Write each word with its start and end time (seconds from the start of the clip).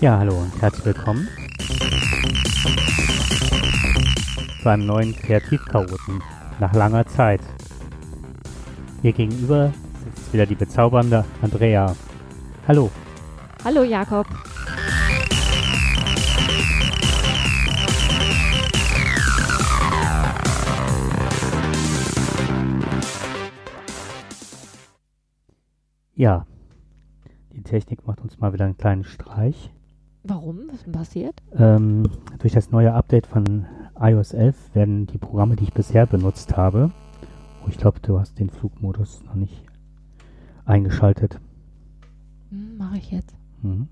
Ja, 0.00 0.18
hallo 0.18 0.38
und 0.38 0.62
herzlich 0.62 0.84
willkommen 0.84 1.28
zu 4.62 4.68
einem 4.68 4.86
neuen 4.86 5.16
Kreativchaoten 5.16 6.22
nach 6.60 6.72
langer 6.74 7.06
Zeit. 7.06 7.40
Hier 9.02 9.12
gegenüber 9.12 9.72
sitzt 10.04 10.32
wieder 10.32 10.46
die 10.46 10.54
bezaubernde 10.54 11.24
Andrea. 11.42 11.94
Hallo. 12.68 12.90
Hallo 13.64 13.82
Jakob. 13.82 14.26
Ja, 26.16 26.46
die 27.52 27.62
Technik 27.62 28.06
macht 28.06 28.20
uns 28.22 28.38
mal 28.38 28.52
wieder 28.54 28.64
einen 28.64 28.78
kleinen 28.78 29.04
Streich. 29.04 29.70
Warum? 30.24 30.62
Was 30.68 30.76
ist 30.76 30.86
denn 30.86 30.92
passiert? 30.92 31.42
Ähm, 31.52 32.04
durch 32.38 32.52
das 32.54 32.70
neue 32.70 32.92
Update 32.94 33.26
von 33.26 33.66
iOS 34.00 34.32
11 34.32 34.74
werden 34.74 35.06
die 35.06 35.18
Programme, 35.18 35.56
die 35.56 35.64
ich 35.64 35.72
bisher 35.74 36.06
benutzt 36.06 36.56
habe, 36.56 36.90
oh, 37.64 37.68
ich 37.68 37.76
glaube, 37.78 38.00
du 38.00 38.18
hast 38.18 38.38
den 38.38 38.50
Flugmodus 38.50 39.22
noch 39.24 39.34
nicht 39.34 39.62
eingeschaltet. 40.64 41.38
Hm, 42.50 42.76
Mache 42.78 42.96
ich 42.96 43.10
jetzt. 43.12 43.34
Mhm. 43.62 43.88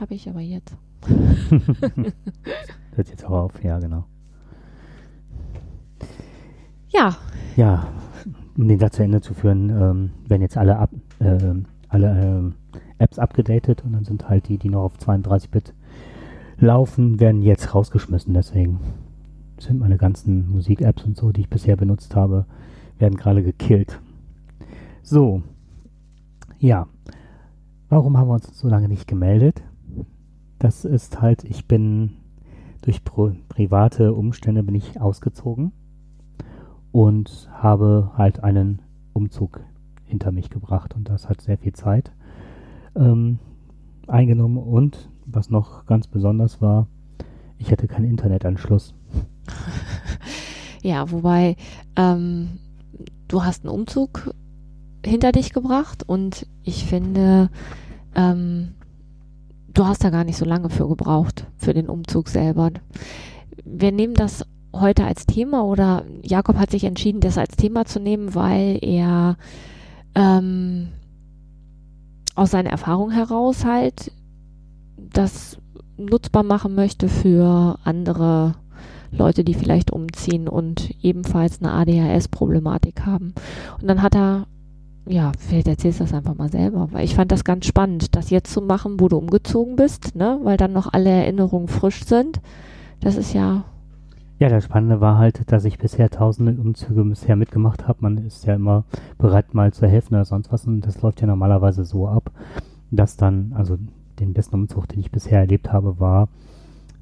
Habe 0.00 0.14
ich 0.14 0.28
aber 0.28 0.40
jetzt. 0.40 0.76
Hört 2.94 3.08
jetzt 3.08 3.24
auch 3.24 3.30
auf, 3.44 3.62
ja, 3.62 3.78
genau. 3.78 4.04
Ja, 6.88 7.16
Ja, 7.56 7.86
um 8.56 8.68
den 8.68 8.78
Satz 8.78 8.96
zu 8.96 9.02
Ende 9.02 9.20
zu 9.20 9.34
führen, 9.34 9.70
ähm, 9.70 10.10
werden 10.26 10.42
jetzt 10.42 10.56
alle, 10.56 10.78
ab, 10.78 10.90
ähm, 11.20 11.66
alle 11.88 12.20
ähm, 12.20 12.54
Apps 12.98 13.18
abgedatet 13.18 13.82
und 13.84 13.92
dann 13.92 14.04
sind 14.04 14.28
halt 14.28 14.48
die, 14.48 14.58
die 14.58 14.70
noch 14.70 14.84
auf 14.84 14.98
32-Bit 14.98 15.74
laufen, 16.58 17.20
werden 17.20 17.42
jetzt 17.42 17.74
rausgeschmissen. 17.74 18.32
Deswegen 18.34 18.80
sind 19.58 19.80
meine 19.80 19.98
ganzen 19.98 20.50
Musik-Apps 20.50 21.04
und 21.04 21.16
so, 21.16 21.32
die 21.32 21.42
ich 21.42 21.50
bisher 21.50 21.76
benutzt 21.76 22.14
habe, 22.16 22.46
werden 22.98 23.16
gerade 23.16 23.42
gekillt. 23.42 24.00
So, 25.02 25.42
ja. 26.58 26.86
Warum 27.88 28.16
haben 28.16 28.28
wir 28.28 28.34
uns 28.34 28.58
so 28.58 28.68
lange 28.68 28.88
nicht 28.88 29.06
gemeldet? 29.06 29.62
Das 30.58 30.84
ist 30.84 31.20
halt, 31.20 31.44
ich 31.44 31.68
bin 31.68 32.14
durch 32.82 33.04
private 33.04 34.14
Umstände 34.14 34.62
bin 34.62 34.74
ich 34.74 35.00
ausgezogen 35.00 35.72
und 36.96 37.50
habe 37.52 38.12
halt 38.16 38.42
einen 38.42 38.80
Umzug 39.12 39.60
hinter 40.04 40.32
mich 40.32 40.48
gebracht 40.48 40.94
und 40.94 41.10
das 41.10 41.28
hat 41.28 41.42
sehr 41.42 41.58
viel 41.58 41.74
Zeit 41.74 42.10
ähm, 42.94 43.38
eingenommen 44.06 44.56
und 44.56 45.10
was 45.26 45.50
noch 45.50 45.84
ganz 45.84 46.06
besonders 46.06 46.62
war, 46.62 46.86
ich 47.58 47.70
hatte 47.70 47.86
keinen 47.86 48.06
Internetanschluss. 48.08 48.94
ja, 50.82 51.10
wobei 51.10 51.56
ähm, 51.96 52.60
du 53.28 53.44
hast 53.44 53.66
einen 53.66 53.74
Umzug 53.74 54.34
hinter 55.04 55.32
dich 55.32 55.52
gebracht 55.52 56.02
und 56.02 56.46
ich 56.62 56.86
finde, 56.86 57.50
ähm, 58.14 58.72
du 59.68 59.84
hast 59.84 60.02
da 60.02 60.08
gar 60.08 60.24
nicht 60.24 60.38
so 60.38 60.46
lange 60.46 60.70
für 60.70 60.88
gebraucht, 60.88 61.46
für 61.58 61.74
den 61.74 61.90
Umzug 61.90 62.30
selber. 62.30 62.70
Wir 63.66 63.92
nehmen 63.92 64.14
das 64.14 64.46
heute 64.80 65.04
als 65.04 65.26
Thema 65.26 65.64
oder 65.64 66.04
Jakob 66.22 66.56
hat 66.56 66.70
sich 66.70 66.84
entschieden, 66.84 67.20
das 67.20 67.38
als 67.38 67.56
Thema 67.56 67.84
zu 67.84 68.00
nehmen, 68.00 68.34
weil 68.34 68.78
er 68.82 69.36
ähm, 70.14 70.88
aus 72.34 72.50
seiner 72.50 72.70
Erfahrung 72.70 73.10
heraus 73.10 73.64
halt 73.64 74.12
das 74.96 75.58
nutzbar 75.96 76.42
machen 76.42 76.74
möchte 76.74 77.08
für 77.08 77.78
andere 77.84 78.54
Leute, 79.10 79.44
die 79.44 79.54
vielleicht 79.54 79.90
umziehen 79.92 80.48
und 80.48 80.90
ebenfalls 81.02 81.60
eine 81.60 81.72
ADHS-Problematik 81.72 83.06
haben. 83.06 83.34
Und 83.80 83.88
dann 83.88 84.02
hat 84.02 84.14
er, 84.14 84.46
ja, 85.06 85.32
vielleicht 85.38 85.68
erzählst 85.68 86.00
du 86.00 86.04
das 86.04 86.12
einfach 86.12 86.34
mal 86.34 86.50
selber, 86.50 86.88
weil 86.92 87.04
ich 87.04 87.14
fand 87.14 87.32
das 87.32 87.44
ganz 87.44 87.66
spannend, 87.66 88.14
das 88.16 88.30
jetzt 88.30 88.52
zu 88.52 88.60
machen, 88.60 89.00
wo 89.00 89.08
du 89.08 89.16
umgezogen 89.16 89.76
bist, 89.76 90.14
ne, 90.16 90.38
weil 90.42 90.56
dann 90.56 90.72
noch 90.72 90.92
alle 90.92 91.10
Erinnerungen 91.10 91.68
frisch 91.68 92.04
sind. 92.04 92.40
Das 93.00 93.16
ist 93.16 93.32
ja 93.32 93.64
Ja, 94.38 94.50
das 94.50 94.64
Spannende 94.64 95.00
war 95.00 95.16
halt, 95.16 95.50
dass 95.50 95.64
ich 95.64 95.78
bisher 95.78 96.10
tausende 96.10 96.60
Umzüge 96.60 97.02
bisher 97.04 97.36
mitgemacht 97.36 97.88
habe. 97.88 98.00
Man 98.02 98.18
ist 98.18 98.44
ja 98.44 98.54
immer 98.54 98.84
bereit, 99.16 99.54
mal 99.54 99.72
zu 99.72 99.86
helfen 99.86 100.14
oder 100.14 100.26
sonst 100.26 100.52
was. 100.52 100.66
Und 100.66 100.82
das 100.82 101.00
läuft 101.00 101.22
ja 101.22 101.26
normalerweise 101.26 101.86
so 101.86 102.06
ab, 102.06 102.30
dass 102.90 103.16
dann, 103.16 103.54
also 103.54 103.78
den 104.20 104.34
besten 104.34 104.56
Umzug, 104.56 104.88
den 104.88 105.00
ich 105.00 105.10
bisher 105.10 105.40
erlebt 105.40 105.72
habe, 105.72 106.00
war, 106.00 106.28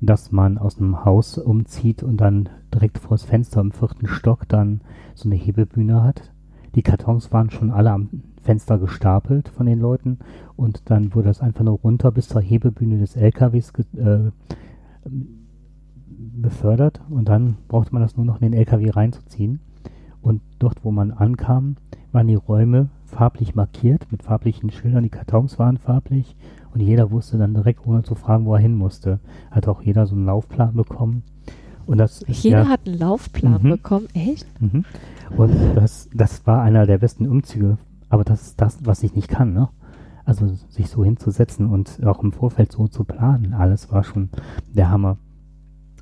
dass 0.00 0.30
man 0.30 0.58
aus 0.58 0.78
einem 0.78 1.04
Haus 1.04 1.36
umzieht 1.36 2.04
und 2.04 2.18
dann 2.18 2.50
direkt 2.72 2.98
vor 2.98 3.16
das 3.16 3.24
Fenster 3.24 3.60
im 3.60 3.72
vierten 3.72 4.06
Stock 4.06 4.46
dann 4.48 4.80
so 5.14 5.28
eine 5.28 5.36
Hebebühne 5.36 6.04
hat. 6.04 6.30
Die 6.76 6.82
Kartons 6.82 7.32
waren 7.32 7.50
schon 7.50 7.72
alle 7.72 7.90
am 7.90 8.10
Fenster 8.42 8.78
gestapelt 8.78 9.48
von 9.48 9.66
den 9.66 9.80
Leuten 9.80 10.20
und 10.54 10.82
dann 10.88 11.12
wurde 11.14 11.28
das 11.28 11.40
einfach 11.40 11.64
nur 11.64 11.78
runter 11.78 12.12
bis 12.12 12.28
zur 12.28 12.42
Hebebühne 12.42 12.98
des 12.98 13.16
LKWs 13.16 13.72
äh, 13.96 14.30
befördert 16.18 17.00
und 17.10 17.28
dann 17.28 17.56
brauchte 17.68 17.92
man 17.92 18.02
das 18.02 18.16
nur 18.16 18.26
noch 18.26 18.40
in 18.40 18.50
den 18.52 18.58
LKW 18.58 18.90
reinzuziehen. 18.90 19.60
Und 20.20 20.40
dort, 20.58 20.84
wo 20.84 20.90
man 20.90 21.10
ankam, 21.10 21.76
waren 22.12 22.28
die 22.28 22.34
Räume 22.34 22.88
farblich 23.04 23.54
markiert 23.54 24.10
mit 24.10 24.22
farblichen 24.22 24.70
Schildern. 24.70 25.02
Die 25.02 25.10
Kartons 25.10 25.58
waren 25.58 25.76
farblich 25.76 26.34
und 26.72 26.80
jeder 26.80 27.10
wusste 27.10 27.36
dann 27.36 27.54
direkt, 27.54 27.86
ohne 27.86 28.02
zu 28.02 28.14
fragen, 28.14 28.46
wo 28.46 28.54
er 28.54 28.60
hin 28.60 28.74
musste. 28.74 29.20
Hat 29.50 29.68
auch 29.68 29.82
jeder 29.82 30.06
so 30.06 30.14
einen 30.14 30.24
Laufplan 30.26 30.74
bekommen. 30.74 31.22
Und 31.86 31.98
das 31.98 32.24
jeder 32.26 32.62
ja, 32.62 32.68
hat 32.68 32.86
einen 32.86 32.98
Laufplan 32.98 33.62
Mhm. 33.62 33.68
bekommen, 33.70 34.06
echt? 34.14 34.46
Mhm. 34.60 34.84
Und 35.36 35.52
das, 35.74 36.08
das 36.14 36.46
war 36.46 36.62
einer 36.62 36.86
der 36.86 36.98
besten 36.98 37.28
Umzüge. 37.28 37.76
Aber 38.08 38.24
das 38.24 38.42
ist 38.42 38.60
das, 38.60 38.78
was 38.86 39.02
ich 39.02 39.14
nicht 39.14 39.28
kann, 39.28 39.52
ne? 39.52 39.68
Also 40.24 40.46
sich 40.70 40.88
so 40.88 41.04
hinzusetzen 41.04 41.66
und 41.66 42.02
auch 42.06 42.22
im 42.22 42.32
Vorfeld 42.32 42.72
so 42.72 42.88
zu 42.88 43.04
planen, 43.04 43.52
alles 43.52 43.92
war 43.92 44.04
schon 44.04 44.30
der 44.72 44.90
Hammer. 44.90 45.18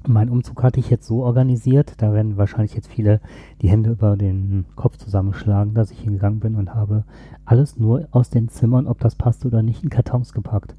Mein 0.09 0.29
Umzug 0.31 0.63
hatte 0.63 0.81
ich 0.81 0.91
jetzt 0.91 1.07
so 1.07 1.23
organisiert, 1.23 1.95
da 1.99 2.13
werden 2.13 2.37
wahrscheinlich 2.37 2.75
jetzt 2.75 2.89
viele 2.89 3.21
die 3.61 3.69
Hände 3.69 3.91
über 3.91 4.17
den 4.17 4.65
Kopf 4.77 4.97
zusammenschlagen, 4.97 5.75
dass 5.75 5.91
ich 5.91 6.01
hingegangen 6.01 6.41
bin 6.41 6.55
und 6.57 6.75
habe 6.75 7.05
alles 7.45 7.79
nur 7.79 8.09
aus 8.11 8.31
den 8.31 8.49
Zimmern, 8.49 8.87
ob 8.87 9.01
das 9.01 9.15
passt 9.15 9.45
oder 9.45 9.63
nicht, 9.63 9.83
in 9.83 9.91
Kartons 9.91 10.33
gepackt. 10.33 10.75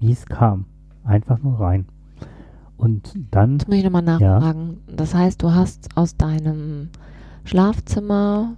Wie 0.00 0.12
es 0.12 0.26
kam. 0.26 0.64
Einfach 1.04 1.42
nur 1.42 1.60
rein. 1.60 1.86
Und 2.76 3.14
dann 3.30 3.52
Jetzt 3.58 3.68
muss 3.68 3.76
ich 3.76 3.84
nochmal 3.84 4.04
Ja. 4.04 4.38
nachfragen. 4.40 4.78
Das 4.88 5.14
heißt, 5.14 5.42
du 5.42 5.52
hast 5.52 5.96
aus 5.96 6.16
deinem 6.16 6.88
Schlafzimmer 7.44 8.54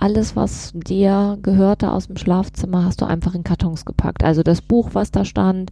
alles, 0.00 0.36
was 0.36 0.72
dir 0.74 1.38
gehörte 1.42 1.92
aus 1.92 2.06
dem 2.06 2.16
Schlafzimmer, 2.16 2.84
hast 2.84 3.00
du 3.00 3.06
einfach 3.06 3.34
in 3.34 3.44
Kartons 3.44 3.84
gepackt. 3.84 4.24
Also 4.24 4.42
das 4.42 4.62
Buch, 4.62 4.90
was 4.92 5.10
da 5.10 5.24
stand, 5.24 5.70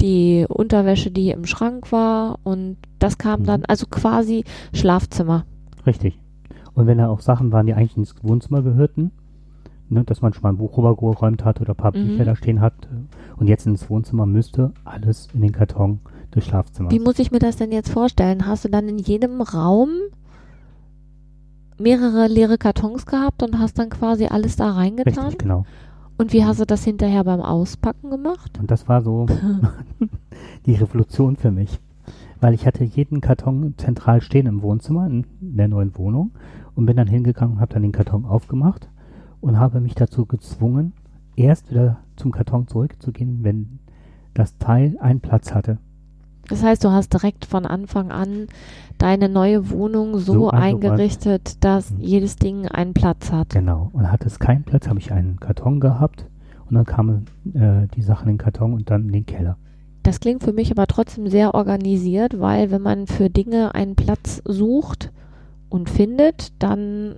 die 0.00 0.46
Unterwäsche, 0.48 1.10
die 1.10 1.30
im 1.30 1.44
Schrank 1.46 1.92
war 1.92 2.38
und 2.44 2.76
das 2.98 3.18
kam 3.18 3.40
Mhm. 3.42 3.46
dann, 3.46 3.64
also 3.66 3.86
quasi 3.86 4.44
Schlafzimmer. 4.72 5.44
Richtig. 5.86 6.18
Und 6.74 6.86
wenn 6.86 6.98
da 6.98 7.08
auch 7.08 7.20
Sachen 7.20 7.52
waren, 7.52 7.66
die 7.66 7.74
eigentlich 7.74 7.96
ins 7.96 8.14
Wohnzimmer 8.22 8.62
gehörten, 8.62 9.10
ne, 9.88 10.04
dass 10.04 10.20
man 10.22 10.32
schon 10.32 10.42
mal 10.42 10.50
ein 10.50 10.58
Buch 10.58 10.76
rübergeräumt 10.76 11.44
hat 11.44 11.60
oder 11.60 11.70
ein 11.72 11.76
paar 11.76 11.96
Mhm. 11.96 12.08
Bücher 12.10 12.24
da 12.24 12.36
stehen 12.36 12.60
hat 12.60 12.74
und 13.36 13.46
jetzt 13.48 13.66
ins 13.66 13.88
Wohnzimmer 13.88 14.26
müsste, 14.26 14.72
alles 14.84 15.28
in 15.34 15.40
den 15.40 15.52
Karton 15.52 16.00
des 16.34 16.44
Schlafzimmers. 16.44 16.92
Wie 16.92 16.98
muss 17.00 17.18
ich 17.18 17.30
mir 17.30 17.38
das 17.38 17.56
denn 17.56 17.72
jetzt 17.72 17.90
vorstellen? 17.90 18.46
Hast 18.46 18.64
du 18.64 18.68
dann 18.68 18.88
in 18.88 18.98
jedem 18.98 19.40
Raum 19.40 19.88
mehrere 21.78 22.28
leere 22.28 22.58
Kartons 22.58 23.06
gehabt 23.06 23.42
und 23.42 23.58
hast 23.58 23.78
dann 23.78 23.90
quasi 23.90 24.26
alles 24.26 24.56
da 24.56 24.72
reingetan? 24.72 25.24
Richtig, 25.24 25.38
genau. 25.38 25.64
Und 26.16 26.32
wie 26.32 26.44
hast 26.44 26.60
du 26.60 26.66
das 26.66 26.84
hinterher 26.84 27.22
beim 27.22 27.40
Auspacken 27.40 28.10
gemacht? 28.10 28.58
Und 28.58 28.70
das 28.70 28.88
war 28.88 29.02
so 29.02 29.26
die 30.66 30.74
Revolution 30.74 31.36
für 31.36 31.52
mich. 31.52 31.78
Weil 32.40 32.54
ich 32.54 32.66
hatte 32.66 32.84
jeden 32.84 33.20
Karton 33.20 33.74
zentral 33.76 34.20
stehen 34.20 34.46
im 34.46 34.62
Wohnzimmer, 34.62 35.06
in 35.06 35.24
der 35.40 35.68
neuen 35.68 35.96
Wohnung 35.96 36.32
und 36.74 36.86
bin 36.86 36.96
dann 36.96 37.08
hingegangen 37.08 37.56
und 37.56 37.60
habe 37.60 37.72
dann 37.72 37.82
den 37.82 37.92
Karton 37.92 38.24
aufgemacht 38.24 38.88
und 39.40 39.58
habe 39.58 39.80
mich 39.80 39.94
dazu 39.94 40.26
gezwungen, 40.26 40.92
erst 41.36 41.70
wieder 41.70 41.98
zum 42.16 42.32
Karton 42.32 42.66
zurückzugehen, 42.66 43.44
wenn 43.44 43.78
das 44.34 44.58
Teil 44.58 44.96
einen 45.00 45.20
Platz 45.20 45.52
hatte. 45.54 45.78
Das 46.48 46.62
heißt, 46.62 46.82
du 46.84 46.90
hast 46.90 47.12
direkt 47.12 47.44
von 47.44 47.66
Anfang 47.66 48.10
an 48.10 48.46
deine 48.98 49.28
neue 49.28 49.70
Wohnung 49.70 50.18
so, 50.18 50.32
So 50.32 50.50
eingerichtet, 50.50 51.62
dass 51.64 51.90
Mhm. 51.92 52.00
jedes 52.00 52.36
Ding 52.36 52.66
einen 52.66 52.94
Platz 52.94 53.30
hat. 53.30 53.50
Genau. 53.50 53.90
Und 53.92 54.10
hatte 54.10 54.26
es 54.26 54.38
keinen 54.38 54.64
Platz, 54.64 54.88
habe 54.88 54.98
ich 54.98 55.12
einen 55.12 55.38
Karton 55.38 55.78
gehabt 55.80 56.26
und 56.68 56.74
dann 56.74 56.84
kamen 56.84 57.26
äh, 57.54 57.86
die 57.94 58.02
Sachen 58.02 58.28
in 58.28 58.34
den 58.34 58.38
Karton 58.38 58.72
und 58.74 58.90
dann 58.90 59.06
in 59.06 59.12
den 59.12 59.26
Keller. 59.26 59.56
Das 60.02 60.20
klingt 60.20 60.42
für 60.42 60.52
mich 60.52 60.70
aber 60.70 60.86
trotzdem 60.86 61.28
sehr 61.28 61.54
organisiert, 61.54 62.40
weil 62.40 62.70
wenn 62.70 62.82
man 62.82 63.06
für 63.06 63.28
Dinge 63.30 63.74
einen 63.74 63.94
Platz 63.94 64.40
sucht 64.44 65.12
und 65.68 65.90
findet, 65.90 66.52
dann 66.62 67.16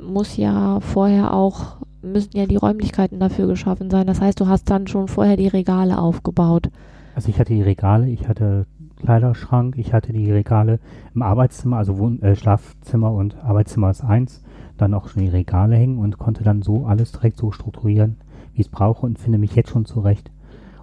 muss 0.00 0.36
ja 0.36 0.80
vorher 0.80 1.34
auch, 1.34 1.76
müssen 2.00 2.30
ja 2.34 2.46
die 2.46 2.56
Räumlichkeiten 2.56 3.20
dafür 3.20 3.46
geschaffen 3.46 3.90
sein. 3.90 4.06
Das 4.06 4.20
heißt, 4.20 4.40
du 4.40 4.48
hast 4.48 4.70
dann 4.70 4.86
schon 4.86 5.08
vorher 5.08 5.36
die 5.36 5.48
Regale 5.48 5.98
aufgebaut. 5.98 6.70
Also 7.14 7.28
ich 7.28 7.38
hatte 7.38 7.54
die 7.54 7.62
Regale, 7.62 8.08
ich 8.08 8.28
hatte 8.28 8.66
Kleiderschrank, 8.96 9.76
ich 9.76 9.92
hatte 9.92 10.12
die 10.12 10.30
Regale 10.30 10.78
im 11.14 11.22
Arbeitszimmer, 11.22 11.76
also 11.76 11.98
Wohn 11.98 12.22
äh, 12.22 12.36
Schlafzimmer 12.36 13.12
und 13.12 13.36
Arbeitszimmer 13.44 13.90
ist 13.90 14.04
eins, 14.04 14.42
dann 14.78 14.94
auch 14.94 15.08
schon 15.08 15.22
die 15.22 15.28
Regale 15.28 15.76
hängen 15.76 15.98
und 15.98 16.18
konnte 16.18 16.44
dann 16.44 16.62
so 16.62 16.86
alles 16.86 17.12
direkt 17.12 17.36
so 17.36 17.50
strukturieren, 17.50 18.16
wie 18.54 18.60
ich 18.60 18.66
es 18.66 18.72
brauche 18.72 19.04
und 19.04 19.18
finde 19.18 19.38
mich 19.38 19.54
jetzt 19.54 19.70
schon 19.70 19.84
zurecht. 19.84 20.30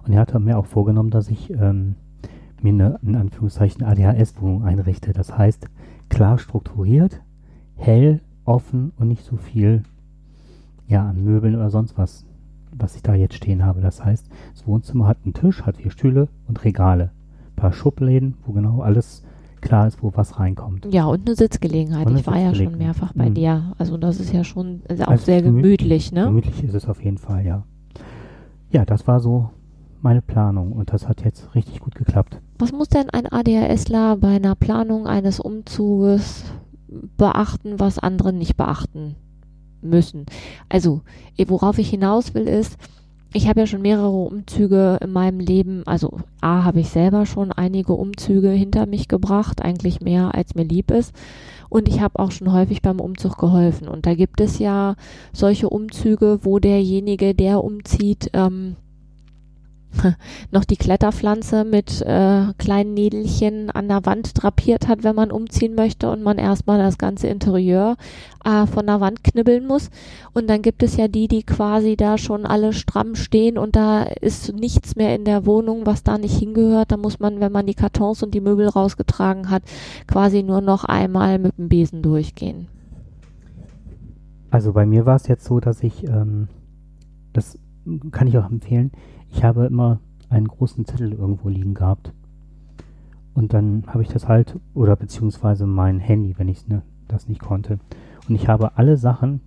Und 0.06 0.12
er 0.12 0.20
hatte 0.20 0.38
mir 0.38 0.58
auch 0.58 0.66
vorgenommen, 0.66 1.10
dass 1.10 1.28
ich 1.28 1.50
ähm, 1.50 1.96
mir 2.62 2.72
eine, 2.72 3.00
in 3.02 3.16
Anführungszeichen, 3.16 3.84
ADHS-Wohnung 3.84 4.64
einrichte. 4.64 5.12
Das 5.12 5.36
heißt, 5.36 5.66
klar 6.08 6.38
strukturiert, 6.38 7.20
hell, 7.76 8.20
offen 8.44 8.92
und 8.96 9.08
nicht 9.08 9.24
so 9.24 9.36
viel 9.36 9.82
ja, 10.86 11.08
an 11.08 11.22
Möbeln 11.22 11.54
oder 11.54 11.70
sonst 11.70 11.96
was, 11.96 12.26
was 12.76 12.96
ich 12.96 13.02
da 13.02 13.14
jetzt 13.14 13.34
stehen 13.34 13.64
habe. 13.64 13.80
Das 13.80 14.04
heißt, 14.04 14.28
das 14.54 14.66
Wohnzimmer 14.66 15.06
hat 15.06 15.18
einen 15.24 15.34
Tisch, 15.34 15.62
hat 15.62 15.76
vier 15.76 15.90
Stühle 15.90 16.28
und 16.48 16.64
Regale. 16.64 17.10
Ein 17.52 17.56
paar 17.56 17.72
Schubläden, 17.72 18.34
wo 18.44 18.52
genau 18.52 18.80
alles 18.80 19.22
klar 19.60 19.86
ist, 19.86 20.02
wo 20.02 20.12
was 20.14 20.38
reinkommt. 20.38 20.86
Ja, 20.90 21.04
und 21.06 21.26
eine 21.26 21.36
Sitzgelegenheit. 21.36 22.06
Und 22.06 22.12
eine 22.12 22.20
ich 22.20 22.26
war 22.26 22.38
ja 22.38 22.54
schon 22.54 22.78
mehrfach 22.78 23.12
bei 23.14 23.28
Mhm. 23.28 23.34
dir. 23.34 23.72
Also 23.78 23.96
das 23.98 24.18
ist 24.20 24.32
ja 24.32 24.44
schon 24.44 24.82
also 24.88 25.04
auch 25.04 25.08
Also 25.08 25.24
sehr 25.26 25.42
gemütlich, 25.42 26.12
ne? 26.12 26.24
Gemütlich 26.26 26.64
ist 26.64 26.74
es 26.74 26.88
auf 26.88 27.02
jeden 27.04 27.18
Fall, 27.18 27.44
ja. 27.44 27.64
Ja, 28.70 28.84
das 28.84 29.06
war 29.06 29.20
so 29.20 29.50
meine 30.00 30.22
Planung 30.22 30.72
und 30.72 30.92
das 30.92 31.06
hat 31.08 31.22
jetzt 31.24 31.54
richtig 31.54 31.80
gut 31.80 31.94
geklappt. 31.94 32.40
Was 32.58 32.72
muss 32.72 32.88
denn 32.88 33.10
ein 33.10 33.26
ADHSler 33.26 34.16
bei 34.16 34.36
einer 34.36 34.54
Planung 34.54 35.06
eines 35.06 35.40
Umzuges 35.40 36.44
beachten, 37.18 37.78
was 37.78 37.98
andere 37.98 38.32
nicht 38.32 38.56
beachten 38.56 39.16
müssen? 39.82 40.26
Also, 40.68 41.02
eh, 41.36 41.46
worauf 41.48 41.78
ich 41.78 41.90
hinaus 41.90 42.34
will, 42.34 42.48
ist, 42.48 42.76
ich 43.32 43.48
habe 43.48 43.60
ja 43.60 43.66
schon 43.66 43.82
mehrere 43.82 44.08
Umzüge 44.08 44.98
in 45.00 45.12
meinem 45.12 45.38
Leben, 45.38 45.86
also 45.86 46.18
A, 46.40 46.64
habe 46.64 46.80
ich 46.80 46.88
selber 46.88 47.26
schon 47.26 47.52
einige 47.52 47.92
Umzüge 47.92 48.50
hinter 48.50 48.86
mich 48.86 49.06
gebracht, 49.06 49.62
eigentlich 49.62 50.00
mehr 50.00 50.34
als 50.34 50.56
mir 50.56 50.64
lieb 50.64 50.90
ist. 50.90 51.14
Und 51.68 51.88
ich 51.88 52.00
habe 52.00 52.18
auch 52.18 52.32
schon 52.32 52.52
häufig 52.52 52.82
beim 52.82 52.98
Umzug 52.98 53.38
geholfen. 53.38 53.86
Und 53.86 54.06
da 54.06 54.14
gibt 54.14 54.40
es 54.40 54.58
ja 54.58 54.96
solche 55.32 55.68
Umzüge, 55.68 56.40
wo 56.42 56.58
derjenige, 56.58 57.32
der 57.34 57.62
umzieht, 57.62 58.30
ähm, 58.32 58.74
noch 60.50 60.64
die 60.64 60.76
Kletterpflanze 60.76 61.64
mit 61.64 62.00
äh, 62.02 62.52
kleinen 62.58 62.94
Nädelchen 62.94 63.70
an 63.70 63.88
der 63.88 64.06
Wand 64.06 64.40
drapiert 64.40 64.88
hat, 64.88 65.02
wenn 65.02 65.14
man 65.14 65.30
umziehen 65.30 65.74
möchte 65.74 66.10
und 66.10 66.22
man 66.22 66.38
erstmal 66.38 66.78
das 66.78 66.98
ganze 66.98 67.26
Interieur 67.28 67.96
äh, 68.44 68.66
von 68.66 68.86
der 68.86 69.00
Wand 69.00 69.24
knibbeln 69.24 69.66
muss. 69.66 69.90
Und 70.32 70.48
dann 70.48 70.62
gibt 70.62 70.82
es 70.82 70.96
ja 70.96 71.08
die, 71.08 71.28
die 71.28 71.42
quasi 71.42 71.96
da 71.96 72.18
schon 72.18 72.46
alle 72.46 72.72
stramm 72.72 73.14
stehen 73.14 73.58
und 73.58 73.76
da 73.76 74.02
ist 74.02 74.54
nichts 74.54 74.96
mehr 74.96 75.14
in 75.14 75.24
der 75.24 75.46
Wohnung, 75.46 75.86
was 75.86 76.02
da 76.02 76.18
nicht 76.18 76.38
hingehört. 76.38 76.92
Da 76.92 76.96
muss 76.96 77.18
man, 77.18 77.40
wenn 77.40 77.52
man 77.52 77.66
die 77.66 77.74
Kartons 77.74 78.22
und 78.22 78.34
die 78.34 78.40
Möbel 78.40 78.68
rausgetragen 78.68 79.50
hat, 79.50 79.62
quasi 80.06 80.42
nur 80.42 80.60
noch 80.60 80.84
einmal 80.84 81.38
mit 81.38 81.58
dem 81.58 81.68
Besen 81.68 82.02
durchgehen. 82.02 82.68
Also 84.50 84.72
bei 84.72 84.84
mir 84.84 85.06
war 85.06 85.16
es 85.16 85.28
jetzt 85.28 85.44
so, 85.44 85.60
dass 85.60 85.82
ich, 85.82 86.04
ähm, 86.04 86.48
das 87.32 87.56
kann 88.10 88.26
ich 88.26 88.36
auch 88.36 88.50
empfehlen, 88.50 88.90
ich 89.30 89.44
habe 89.44 89.66
immer 89.66 90.00
einen 90.28 90.48
großen 90.48 90.84
Zettel 90.84 91.12
irgendwo 91.12 91.48
liegen 91.48 91.74
gehabt. 91.74 92.12
Und 93.34 93.52
dann 93.52 93.84
habe 93.86 94.02
ich 94.02 94.08
das 94.08 94.28
halt, 94.28 94.58
oder 94.74 94.96
beziehungsweise 94.96 95.66
mein 95.66 95.98
Handy, 95.98 96.34
wenn 96.36 96.48
ich 96.48 96.66
ne, 96.68 96.82
das 97.08 97.28
nicht 97.28 97.40
konnte. 97.40 97.78
Und 98.28 98.34
ich 98.34 98.48
habe 98.48 98.76
alle 98.76 98.96
Sachen 98.96 99.40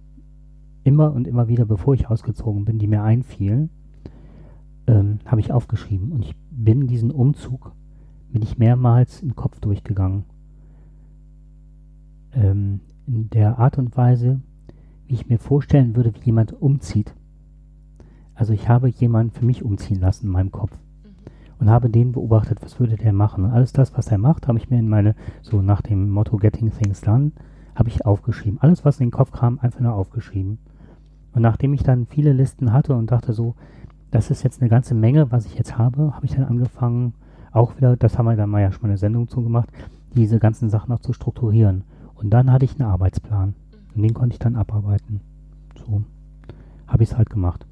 immer 0.83 1.13
und 1.13 1.27
immer 1.27 1.47
wieder, 1.47 1.65
bevor 1.65 1.93
ich 1.93 2.09
ausgezogen 2.09 2.65
bin, 2.65 2.79
die 2.79 2.87
mir 2.87 3.03
einfielen, 3.03 3.69
ähm, 4.87 5.19
habe 5.25 5.41
ich 5.41 5.51
aufgeschrieben. 5.51 6.11
Und 6.11 6.23
ich 6.23 6.35
bin 6.51 6.87
diesen 6.87 7.11
Umzug, 7.11 7.73
bin 8.31 8.41
ich 8.41 8.57
mehrmals 8.57 9.21
im 9.21 9.35
Kopf 9.35 9.59
durchgegangen. 9.59 10.25
Ähm, 12.33 12.81
in 13.05 13.29
der 13.29 13.59
Art 13.59 13.77
und 13.77 13.95
Weise, 13.95 14.41
wie 15.07 15.13
ich 15.13 15.27
mir 15.27 15.39
vorstellen 15.39 15.95
würde, 15.95 16.13
wie 16.15 16.25
jemand 16.25 16.61
umzieht. 16.61 17.13
Also 18.35 18.53
ich 18.53 18.69
habe 18.69 18.89
jemanden 18.89 19.31
für 19.31 19.45
mich 19.45 19.63
umziehen 19.63 19.99
lassen 19.99 20.25
in 20.27 20.31
meinem 20.31 20.51
Kopf 20.51 20.71
und 21.59 21.69
habe 21.69 21.89
den 21.89 22.11
beobachtet, 22.11 22.59
was 22.61 22.79
würde 22.79 22.95
der 22.95 23.13
machen. 23.13 23.45
Und 23.45 23.51
alles 23.51 23.73
das, 23.73 23.95
was 23.97 24.07
er 24.07 24.17
macht, 24.17 24.47
habe 24.47 24.57
ich 24.57 24.69
mir 24.69 24.79
in 24.79 24.89
meine, 24.89 25.15
so 25.41 25.61
nach 25.61 25.81
dem 25.81 26.09
Motto 26.09 26.37
Getting 26.37 26.71
Things 26.71 27.01
Done, 27.01 27.31
habe 27.75 27.89
ich 27.89 28.05
aufgeschrieben. 28.05 28.59
Alles, 28.61 28.85
was 28.85 28.99
in 28.99 29.07
den 29.07 29.11
Kopf 29.11 29.31
kam, 29.31 29.59
einfach 29.59 29.79
nur 29.79 29.93
aufgeschrieben. 29.93 30.59
Und 31.33 31.41
nachdem 31.41 31.73
ich 31.73 31.83
dann 31.83 32.05
viele 32.05 32.33
Listen 32.33 32.73
hatte 32.73 32.95
und 32.95 33.11
dachte 33.11 33.33
so, 33.33 33.55
das 34.11 34.29
ist 34.29 34.43
jetzt 34.43 34.61
eine 34.61 34.69
ganze 34.69 34.93
Menge, 34.93 35.31
was 35.31 35.45
ich 35.45 35.55
jetzt 35.55 35.77
habe, 35.77 36.13
habe 36.15 36.25
ich 36.25 36.35
dann 36.35 36.45
angefangen, 36.45 37.13
auch 37.51 37.77
wieder, 37.77 37.95
das 37.97 38.17
haben 38.17 38.25
wir 38.25 38.35
dann 38.35 38.49
mal 38.49 38.61
ja 38.61 38.71
schon 38.71 38.83
mal 38.83 38.89
eine 38.89 38.97
Sendung 38.97 39.27
zu 39.27 39.41
gemacht, 39.41 39.69
diese 40.15 40.39
ganzen 40.39 40.69
Sachen 40.69 40.91
auch 40.91 40.99
zu 40.99 41.13
strukturieren. 41.13 41.83
Und 42.15 42.31
dann 42.31 42.51
hatte 42.51 42.65
ich 42.65 42.79
einen 42.79 42.89
Arbeitsplan. 42.89 43.55
Und 43.95 44.01
den 44.01 44.13
konnte 44.13 44.33
ich 44.33 44.39
dann 44.39 44.55
abarbeiten. 44.55 45.21
So 45.75 46.03
habe 46.87 47.03
ich 47.03 47.11
es 47.11 47.17
halt 47.17 47.29
gemacht. 47.29 47.65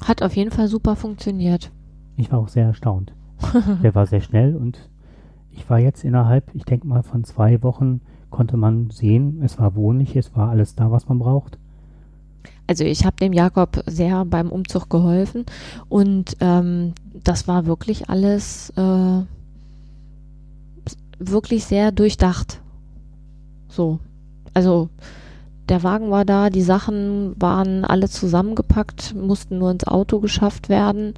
Hat 0.00 0.22
auf 0.22 0.36
jeden 0.36 0.50
Fall 0.50 0.68
super 0.68 0.96
funktioniert. 0.96 1.70
Ich 2.16 2.30
war 2.32 2.38
auch 2.38 2.48
sehr 2.48 2.66
erstaunt. 2.66 3.12
Der 3.82 3.94
war 3.94 4.06
sehr 4.06 4.20
schnell 4.20 4.56
und 4.56 4.78
ich 5.52 5.68
war 5.68 5.78
jetzt 5.78 6.04
innerhalb, 6.04 6.54
ich 6.54 6.64
denke 6.64 6.86
mal, 6.86 7.02
von 7.02 7.24
zwei 7.24 7.62
Wochen 7.62 8.00
konnte 8.30 8.56
man 8.56 8.90
sehen, 8.90 9.40
es 9.42 9.58
war 9.58 9.74
wohnlich, 9.74 10.16
es 10.16 10.34
war 10.36 10.50
alles 10.50 10.74
da, 10.74 10.90
was 10.90 11.08
man 11.08 11.18
braucht. 11.18 11.58
Also 12.66 12.84
ich 12.84 13.06
habe 13.06 13.16
dem 13.16 13.32
Jakob 13.32 13.82
sehr 13.86 14.24
beim 14.24 14.50
Umzug 14.50 14.90
geholfen 14.90 15.46
und 15.88 16.36
ähm, 16.40 16.92
das 17.24 17.48
war 17.48 17.66
wirklich 17.66 18.10
alles 18.10 18.70
äh, 18.76 19.22
wirklich 21.18 21.64
sehr 21.64 21.92
durchdacht. 21.92 22.60
So, 23.68 23.98
also 24.54 24.90
der 25.68 25.82
Wagen 25.82 26.10
war 26.10 26.24
da, 26.24 26.50
die 26.50 26.62
Sachen 26.62 27.34
waren 27.38 27.84
alle 27.84 28.08
zusammengepackt, 28.08 29.14
mussten 29.14 29.58
nur 29.58 29.70
ins 29.70 29.86
Auto 29.86 30.20
geschafft 30.20 30.68
werden 30.68 31.14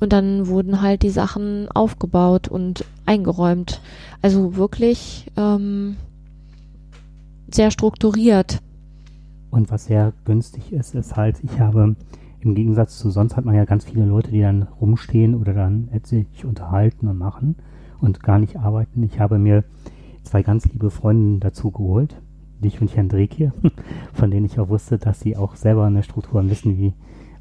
und 0.00 0.12
dann 0.12 0.46
wurden 0.46 0.82
halt 0.82 1.02
die 1.02 1.10
Sachen 1.10 1.68
aufgebaut 1.72 2.48
und 2.48 2.84
eingeräumt. 3.06 3.80
Also 4.22 4.56
wirklich 4.56 5.30
ähm, 5.36 5.96
sehr 7.50 7.70
strukturiert. 7.70 8.60
Und 9.50 9.70
was 9.70 9.86
sehr 9.86 10.12
günstig 10.24 10.72
ist, 10.72 10.94
ist 10.94 11.16
halt, 11.16 11.36
ich 11.42 11.60
habe 11.60 11.96
im 12.40 12.54
Gegensatz 12.54 12.98
zu 12.98 13.10
sonst 13.10 13.36
hat 13.36 13.44
man 13.44 13.54
ja 13.54 13.64
ganz 13.64 13.84
viele 13.84 14.04
Leute, 14.04 14.30
die 14.30 14.40
dann 14.40 14.68
rumstehen 14.80 15.34
oder 15.34 15.54
dann 15.54 15.88
sich 16.04 16.44
unterhalten 16.44 17.08
und 17.08 17.18
machen 17.18 17.56
und 18.00 18.22
gar 18.22 18.38
nicht 18.38 18.56
arbeiten. 18.56 19.02
Ich 19.02 19.18
habe 19.18 19.38
mir 19.38 19.64
zwei 20.22 20.42
ganz 20.42 20.66
liebe 20.66 20.90
Freundinnen 20.90 21.40
dazu 21.40 21.70
geholt, 21.70 22.20
dich 22.60 22.80
und 22.80 22.94
Herrn 22.94 23.08
Dreke, 23.08 23.52
von 24.12 24.30
denen 24.30 24.46
ich 24.46 24.58
auch 24.58 24.68
wusste, 24.68 24.98
dass 24.98 25.20
sie 25.20 25.36
auch 25.36 25.56
selber 25.56 25.84
eine 25.84 26.02
Struktur 26.02 26.40
haben, 26.40 26.50
wissen, 26.50 26.78
wie, 26.78 26.94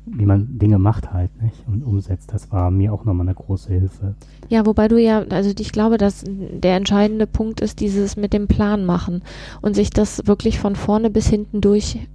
wie 0.06 0.26
man 0.26 0.58
Dinge 0.60 0.78
macht 0.78 1.14
halt 1.14 1.42
nicht? 1.42 1.56
und 1.68 1.84
umsetzt. 1.84 2.34
Das 2.34 2.52
war 2.52 2.72
mir 2.72 2.94
auch 2.94 3.06
nochmal 3.06 3.28
eine 3.28 3.36
große 3.36 3.72
Hilfe. 3.72 4.16
Ja, 4.50 4.66
wobei 4.66 4.88
du 4.88 5.00
ja, 5.00 5.24
also 5.30 5.52
ich 5.58 5.72
glaube, 5.72 5.98
dass 5.98 6.24
der 6.28 6.76
entscheidende 6.76 7.28
Punkt 7.28 7.62
ist 7.62 7.80
dieses 7.80 8.16
mit 8.16 8.34
dem 8.34 8.48
Plan 8.48 8.86
machen 8.86 9.24
und 9.62 9.76
sich 9.76 9.90
das 9.90 10.26
wirklich 10.26 10.60
von 10.60 10.76
vorne 10.76 11.10
bis 11.10 11.28
hinten 11.28 11.62
durch, 11.62 12.08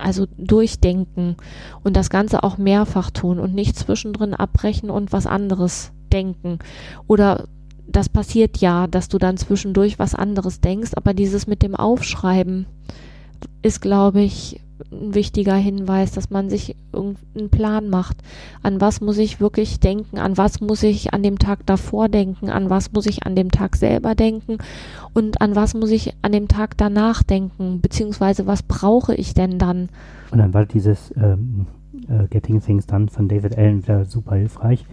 also 0.00 0.26
durchdenken 0.36 1.36
und 1.82 1.96
das 1.96 2.10
Ganze 2.10 2.42
auch 2.42 2.58
mehrfach 2.58 3.10
tun 3.10 3.38
und 3.38 3.54
nicht 3.54 3.76
zwischendrin 3.76 4.34
abbrechen 4.34 4.90
und 4.90 5.12
was 5.12 5.26
anderes 5.26 5.92
denken. 6.12 6.58
Oder 7.06 7.48
das 7.92 8.08
passiert 8.08 8.58
ja, 8.58 8.86
dass 8.86 9.08
du 9.08 9.18
dann 9.18 9.36
zwischendurch 9.36 9.98
was 9.98 10.14
anderes 10.14 10.60
denkst, 10.60 10.92
aber 10.94 11.14
dieses 11.14 11.46
mit 11.46 11.62
dem 11.62 11.74
Aufschreiben 11.74 12.66
ist, 13.62 13.80
glaube 13.80 14.20
ich, 14.20 14.60
ein 14.90 15.14
wichtiger 15.14 15.54
Hinweis, 15.54 16.12
dass 16.12 16.30
man 16.30 16.50
sich 16.50 16.76
irgendeinen 16.92 17.50
Plan 17.50 17.88
macht. 17.88 18.16
An 18.62 18.80
was 18.80 19.00
muss 19.00 19.18
ich 19.18 19.40
wirklich 19.40 19.80
denken? 19.80 20.18
An 20.18 20.36
was 20.36 20.60
muss 20.60 20.82
ich 20.82 21.14
an 21.14 21.22
dem 21.22 21.38
Tag 21.38 21.64
davor 21.66 22.08
denken? 22.08 22.50
An 22.50 22.68
was 22.68 22.92
muss 22.92 23.06
ich 23.06 23.24
an 23.24 23.36
dem 23.36 23.50
Tag 23.50 23.76
selber 23.76 24.14
denken? 24.14 24.58
Und 25.12 25.40
an 25.40 25.54
was 25.54 25.74
muss 25.74 25.90
ich 25.90 26.14
an 26.22 26.32
dem 26.32 26.48
Tag 26.48 26.76
danach 26.76 27.22
denken? 27.22 27.80
Beziehungsweise 27.80 28.46
was 28.46 28.62
brauche 28.62 29.14
ich 29.14 29.34
denn 29.34 29.58
dann? 29.58 29.88
Und 30.30 30.38
dann 30.38 30.54
war 30.54 30.66
dieses 30.66 31.12
ähm, 31.16 31.66
äh, 32.08 32.26
Getting 32.28 32.60
Things 32.60 32.86
Done 32.86 33.08
von 33.08 33.28
David 33.28 33.56
Allen 33.56 33.82
wieder 33.82 34.04
super 34.04 34.36
hilfreich. 34.36 34.84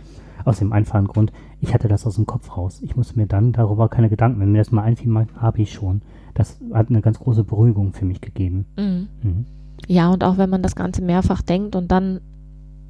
Aus 0.46 0.60
dem 0.60 0.72
einfachen 0.72 1.08
Grund, 1.08 1.32
ich 1.62 1.74
hatte 1.74 1.88
das 1.88 2.06
aus 2.06 2.16
dem 2.16 2.26
Kopf 2.26 2.56
raus. 2.56 2.80
Ich 2.82 2.96
musste 2.96 3.18
mir 3.18 3.28
dann 3.28 3.52
darüber 3.52 3.90
keine 3.90 4.10
Gedanken, 4.10 4.40
wenn 4.40 4.52
mir 4.52 4.60
das 4.60 4.72
mal 4.72 4.84
einfiel, 4.84 5.14
habe 5.36 5.62
ich 5.62 5.74
schon. 5.74 6.02
Das 6.34 6.58
hat 6.74 6.90
eine 6.90 7.02
ganz 7.02 7.20
große 7.20 7.44
Beruhigung 7.44 7.94
für 7.94 8.06
mich 8.06 8.22
gegeben. 8.22 8.66
Mhm. 8.78 9.08
Mhm. 9.22 9.46
Ja, 9.88 10.10
und 10.10 10.24
auch 10.24 10.38
wenn 10.38 10.50
man 10.50 10.64
das 10.64 10.76
Ganze 10.76 11.02
mehrfach 11.02 11.42
denkt 11.42 11.76
und 11.76 11.90
dann 11.92 12.22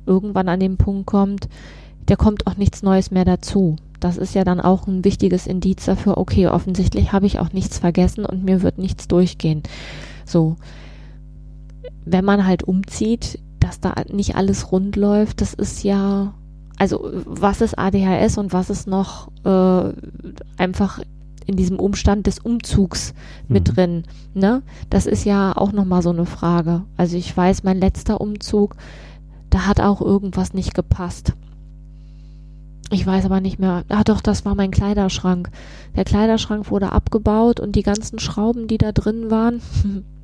irgendwann 0.05 0.49
an 0.49 0.59
den 0.59 0.77
Punkt 0.77 1.07
kommt, 1.07 1.49
der 2.07 2.17
kommt 2.17 2.47
auch 2.47 2.57
nichts 2.57 2.83
Neues 2.83 3.11
mehr 3.11 3.25
dazu. 3.25 3.75
Das 3.99 4.17
ist 4.17 4.33
ja 4.33 4.43
dann 4.43 4.59
auch 4.59 4.88
ein 4.88 5.03
wichtiges 5.03 5.45
Indiz 5.45 5.85
dafür, 5.85 6.17
okay, 6.17 6.47
offensichtlich 6.47 7.11
habe 7.11 7.25
ich 7.25 7.39
auch 7.39 7.53
nichts 7.53 7.79
vergessen 7.79 8.25
und 8.25 8.43
mir 8.43 8.61
wird 8.61 8.77
nichts 8.77 9.07
durchgehen. 9.07 9.63
So. 10.25 10.55
Wenn 12.05 12.25
man 12.25 12.45
halt 12.45 12.63
umzieht, 12.63 13.39
dass 13.59 13.79
da 13.79 13.93
nicht 14.11 14.35
alles 14.35 14.71
rund 14.71 14.95
läuft, 14.95 15.41
das 15.41 15.53
ist 15.53 15.83
ja, 15.83 16.33
also 16.79 17.12
was 17.25 17.62
ist 17.62 17.77
ADHS 17.77 18.38
und 18.38 18.51
was 18.53 18.69
ist 18.69 18.88
noch 18.88 19.29
äh, 19.43 19.93
einfach 20.57 21.00
in 21.45 21.55
diesem 21.55 21.79
Umstand 21.79 22.27
des 22.27 22.39
Umzugs 22.39 23.13
mit 23.48 23.67
Mhm. 23.67 23.74
drin. 23.74 24.03
Ne? 24.33 24.62
Das 24.89 25.05
ist 25.05 25.25
ja 25.25 25.55
auch 25.55 25.71
nochmal 25.71 26.01
so 26.01 26.09
eine 26.12 26.25
Frage. 26.25 26.83
Also 26.98 27.17
ich 27.17 27.36
weiß, 27.36 27.63
mein 27.63 27.79
letzter 27.79 28.21
Umzug, 28.21 28.75
da 29.50 29.65
hat 29.65 29.81
auch 29.81 30.00
irgendwas 30.01 30.53
nicht 30.53 30.74
gepasst. 30.74 31.33
Ich 32.91 33.05
weiß 33.05 33.25
aber 33.25 33.39
nicht 33.41 33.59
mehr. 33.59 33.83
Ah 33.89 34.03
doch, 34.03 34.21
das 34.21 34.45
war 34.45 34.55
mein 34.55 34.71
Kleiderschrank. 34.71 35.50
Der 35.95 36.05
Kleiderschrank 36.05 36.71
wurde 36.71 36.91
abgebaut 36.91 37.59
und 37.59 37.75
die 37.75 37.83
ganzen 37.83 38.19
Schrauben, 38.19 38.67
die 38.67 38.77
da 38.77 38.91
drin 38.91 39.29
waren, 39.29 39.62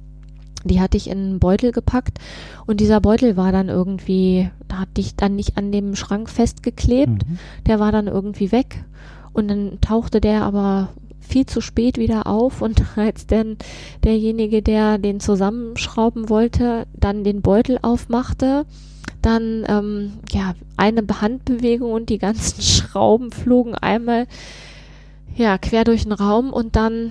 die 0.66 0.82
hatte 0.82 0.98
ich 0.98 1.10
in 1.10 1.18
einen 1.18 1.40
Beutel 1.40 1.72
gepackt 1.72 2.20
und 2.66 2.80
dieser 2.80 3.00
Beutel 3.00 3.38
war 3.38 3.52
dann 3.52 3.70
irgendwie, 3.70 4.50
da 4.68 4.80
hatte 4.80 5.00
ich 5.00 5.16
dann 5.16 5.36
nicht 5.36 5.58
an 5.58 5.72
dem 5.72 5.96
Schrank 5.96 6.30
festgeklebt 6.30 7.28
Mhm. 7.28 7.40
der 7.68 7.80
war 7.80 7.92
dann 7.92 8.08
irgendwie 8.08 8.52
weg 8.52 8.84
und 9.34 9.48
dann 9.50 9.80
tauchte 9.82 10.22
der 10.22 10.44
aber 10.44 10.90
viel 11.20 11.46
zu 11.46 11.62
spät 11.62 11.98
wieder 11.98 12.28
auf 12.28 12.62
und 12.62 12.82
als 12.98 13.28
dann 13.28 13.58
derjenige, 14.04 14.62
der 14.62 14.98
den 14.98 15.20
zusammenschrauben 15.20 16.30
wollte, 16.30 16.86
dann 16.94 17.24
den 17.24 17.42
Beutel 17.42 17.80
aufmachte, 17.82 18.66
dann 19.22 19.66
ähm, 19.68 20.14
ja 20.32 20.54
eine 20.78 21.04
Handbewegung 21.22 21.92
und 21.92 22.10
die 22.10 22.20
ganzen 22.20 22.62
Schrauben 22.62 23.32
flogen 23.32 23.76
einmal 23.76 24.28
ja 25.36 25.58
quer 25.58 25.84
durch 25.84 26.04
den 26.04 26.14
Raum 26.14 26.54
und 26.54 26.76
dann 26.76 27.10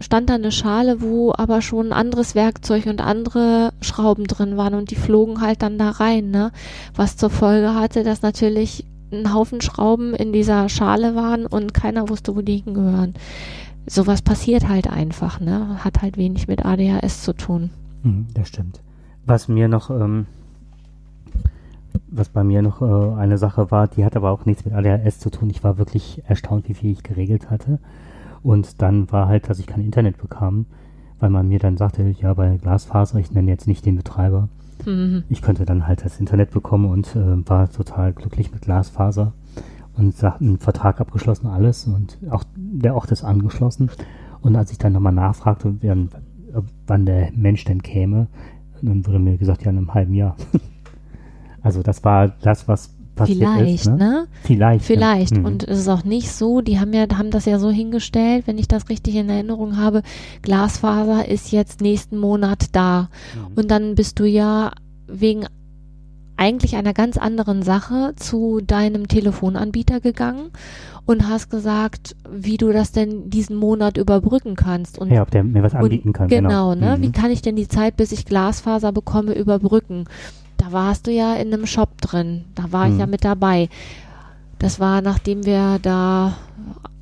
stand 0.00 0.30
da 0.30 0.34
eine 0.34 0.50
Schale, 0.50 1.00
wo 1.02 1.32
aber 1.36 1.62
schon 1.62 1.92
anderes 1.92 2.34
Werkzeug 2.34 2.86
und 2.86 3.00
andere 3.00 3.72
Schrauben 3.80 4.26
drin 4.26 4.56
waren 4.56 4.74
und 4.74 4.90
die 4.90 4.96
flogen 4.96 5.40
halt 5.40 5.62
dann 5.62 5.78
da 5.78 5.90
rein, 5.90 6.30
ne? 6.30 6.52
Was 6.96 7.16
zur 7.16 7.30
Folge 7.30 7.74
hatte, 7.74 8.02
dass 8.02 8.22
natürlich 8.22 8.86
ein 9.12 9.32
Haufen 9.34 9.60
Schrauben 9.60 10.14
in 10.14 10.32
dieser 10.32 10.68
Schale 10.68 11.14
waren 11.14 11.46
und 11.46 11.74
keiner 11.74 12.08
wusste, 12.08 12.34
wo 12.34 12.40
die 12.40 12.58
hingehören. 12.58 13.14
Sowas 13.86 14.22
passiert 14.22 14.68
halt 14.68 14.90
einfach, 14.90 15.40
ne? 15.40 15.84
Hat 15.84 16.00
halt 16.00 16.16
wenig 16.16 16.48
mit 16.48 16.64
ADHS 16.64 17.22
zu 17.22 17.34
tun. 17.34 17.70
Mhm, 18.02 18.28
das 18.34 18.48
stimmt. 18.48 18.80
Was 19.26 19.48
mir 19.48 19.68
noch, 19.68 19.90
ähm, 19.90 20.26
was 22.08 22.30
bei 22.30 22.42
mir 22.42 22.62
noch 22.62 22.80
äh, 22.80 23.18
eine 23.20 23.36
Sache 23.36 23.70
war, 23.70 23.88
die 23.88 24.04
hat 24.04 24.16
aber 24.16 24.30
auch 24.30 24.46
nichts 24.46 24.64
mit 24.64 24.74
ADHS 24.74 25.18
zu 25.18 25.30
tun. 25.30 25.50
Ich 25.50 25.62
war 25.62 25.76
wirklich 25.76 26.22
erstaunt, 26.26 26.68
wie 26.68 26.74
viel 26.74 26.92
ich 26.92 27.02
geregelt 27.02 27.50
hatte. 27.50 27.78
Und 28.42 28.80
dann 28.82 29.10
war 29.12 29.28
halt, 29.28 29.48
dass 29.48 29.58
ich 29.58 29.66
kein 29.66 29.84
Internet 29.84 30.18
bekam, 30.18 30.66
weil 31.18 31.30
man 31.30 31.48
mir 31.48 31.58
dann 31.58 31.76
sagte, 31.76 32.02
ja, 32.18 32.34
bei 32.34 32.56
Glasfaser, 32.56 33.18
ich 33.18 33.32
nenne 33.32 33.50
jetzt 33.50 33.66
nicht 33.66 33.84
den 33.84 33.96
Betreiber, 33.96 34.48
Mhm. 34.86 35.24
ich 35.28 35.42
könnte 35.42 35.64
dann 35.64 35.86
halt 35.86 36.04
das 36.04 36.20
Internet 36.20 36.50
bekommen 36.52 36.86
und 36.86 37.14
äh, 37.14 37.48
war 37.48 37.70
total 37.70 38.12
glücklich 38.12 38.52
mit 38.52 38.62
Glasfaser 38.62 39.32
und 39.96 40.22
einen 40.24 40.58
Vertrag 40.58 41.00
abgeschlossen, 41.00 41.46
alles 41.48 41.86
und 41.86 42.18
auch 42.30 42.44
der 42.56 42.94
Ort 42.94 43.12
ist 43.12 43.24
angeschlossen. 43.24 43.90
Und 44.40 44.56
als 44.56 44.72
ich 44.72 44.78
dann 44.78 44.94
nochmal 44.94 45.12
nachfragte, 45.12 45.76
wann, 45.82 46.08
wann 46.86 47.04
der 47.04 47.30
Mensch 47.32 47.64
denn 47.64 47.82
käme, 47.82 48.28
dann 48.80 49.06
wurde 49.06 49.18
mir 49.18 49.36
gesagt, 49.36 49.62
ja, 49.64 49.70
in 49.70 49.76
einem 49.76 49.92
halben 49.92 50.14
Jahr. 50.14 50.36
also 51.62 51.82
das 51.82 52.02
war 52.04 52.28
das, 52.28 52.66
was 52.66 52.96
passiert 53.20 53.38
Vielleicht, 53.38 53.74
ist. 53.74 53.86
Ne? 53.86 53.96
ne? 53.96 54.26
Vielleicht. 54.42 54.80
ja. 54.80 54.86
Vielleicht. 54.86 55.36
Mhm. 55.36 55.44
Und 55.44 55.68
es 55.68 55.78
ist 55.78 55.88
auch 55.88 56.04
nicht 56.04 56.32
so, 56.32 56.60
die 56.60 56.80
haben 56.80 56.92
ja, 56.92 57.06
haben 57.16 57.30
das 57.30 57.44
ja 57.44 57.58
so 57.58 57.70
hingestellt, 57.70 58.46
wenn 58.46 58.58
ich 58.58 58.68
das 58.68 58.88
richtig 58.88 59.16
in 59.16 59.28
Erinnerung 59.28 59.76
habe, 59.76 60.02
Glasfaser 60.42 61.28
ist 61.28 61.52
jetzt 61.52 61.80
nächsten 61.80 62.18
Monat 62.18 62.66
da. 62.72 63.08
Mhm. 63.34 63.52
Und 63.56 63.70
dann 63.70 63.94
bist 63.94 64.18
du 64.18 64.24
ja 64.24 64.72
wegen 65.06 65.46
eigentlich 66.36 66.76
einer 66.76 66.94
ganz 66.94 67.18
anderen 67.18 67.62
Sache 67.62 68.14
zu 68.16 68.60
deinem 68.62 69.08
Telefonanbieter 69.08 70.00
gegangen 70.00 70.50
und 71.04 71.28
hast 71.28 71.50
gesagt, 71.50 72.16
wie 72.30 72.56
du 72.56 72.72
das 72.72 72.92
denn 72.92 73.28
diesen 73.28 73.56
Monat 73.56 73.98
überbrücken 73.98 74.56
kannst. 74.56 74.98
Und 74.98 75.10
ja, 75.10 75.20
ob 75.20 75.30
der 75.30 75.44
mir 75.44 75.62
was 75.62 75.74
anbieten 75.74 76.14
kann. 76.14 76.28
Genau, 76.28 76.74
ne? 76.74 76.96
Mhm. 76.96 77.02
Wie 77.02 77.12
kann 77.12 77.30
ich 77.30 77.42
denn 77.42 77.56
die 77.56 77.68
Zeit, 77.68 77.96
bis 77.96 78.12
ich 78.12 78.24
Glasfaser 78.24 78.90
bekomme, 78.92 79.34
überbrücken? 79.34 80.06
Da 80.70 80.76
warst 80.76 81.06
du 81.08 81.10
ja 81.10 81.34
in 81.34 81.52
einem 81.52 81.66
Shop 81.66 82.00
drin. 82.00 82.44
Da 82.54 82.70
war 82.70 82.86
ich 82.86 82.94
Mhm. 82.94 83.00
ja 83.00 83.06
mit 83.06 83.24
dabei. 83.24 83.68
Das 84.60 84.78
war, 84.78 85.00
nachdem 85.02 85.44
wir 85.44 85.78
da, 85.82 86.36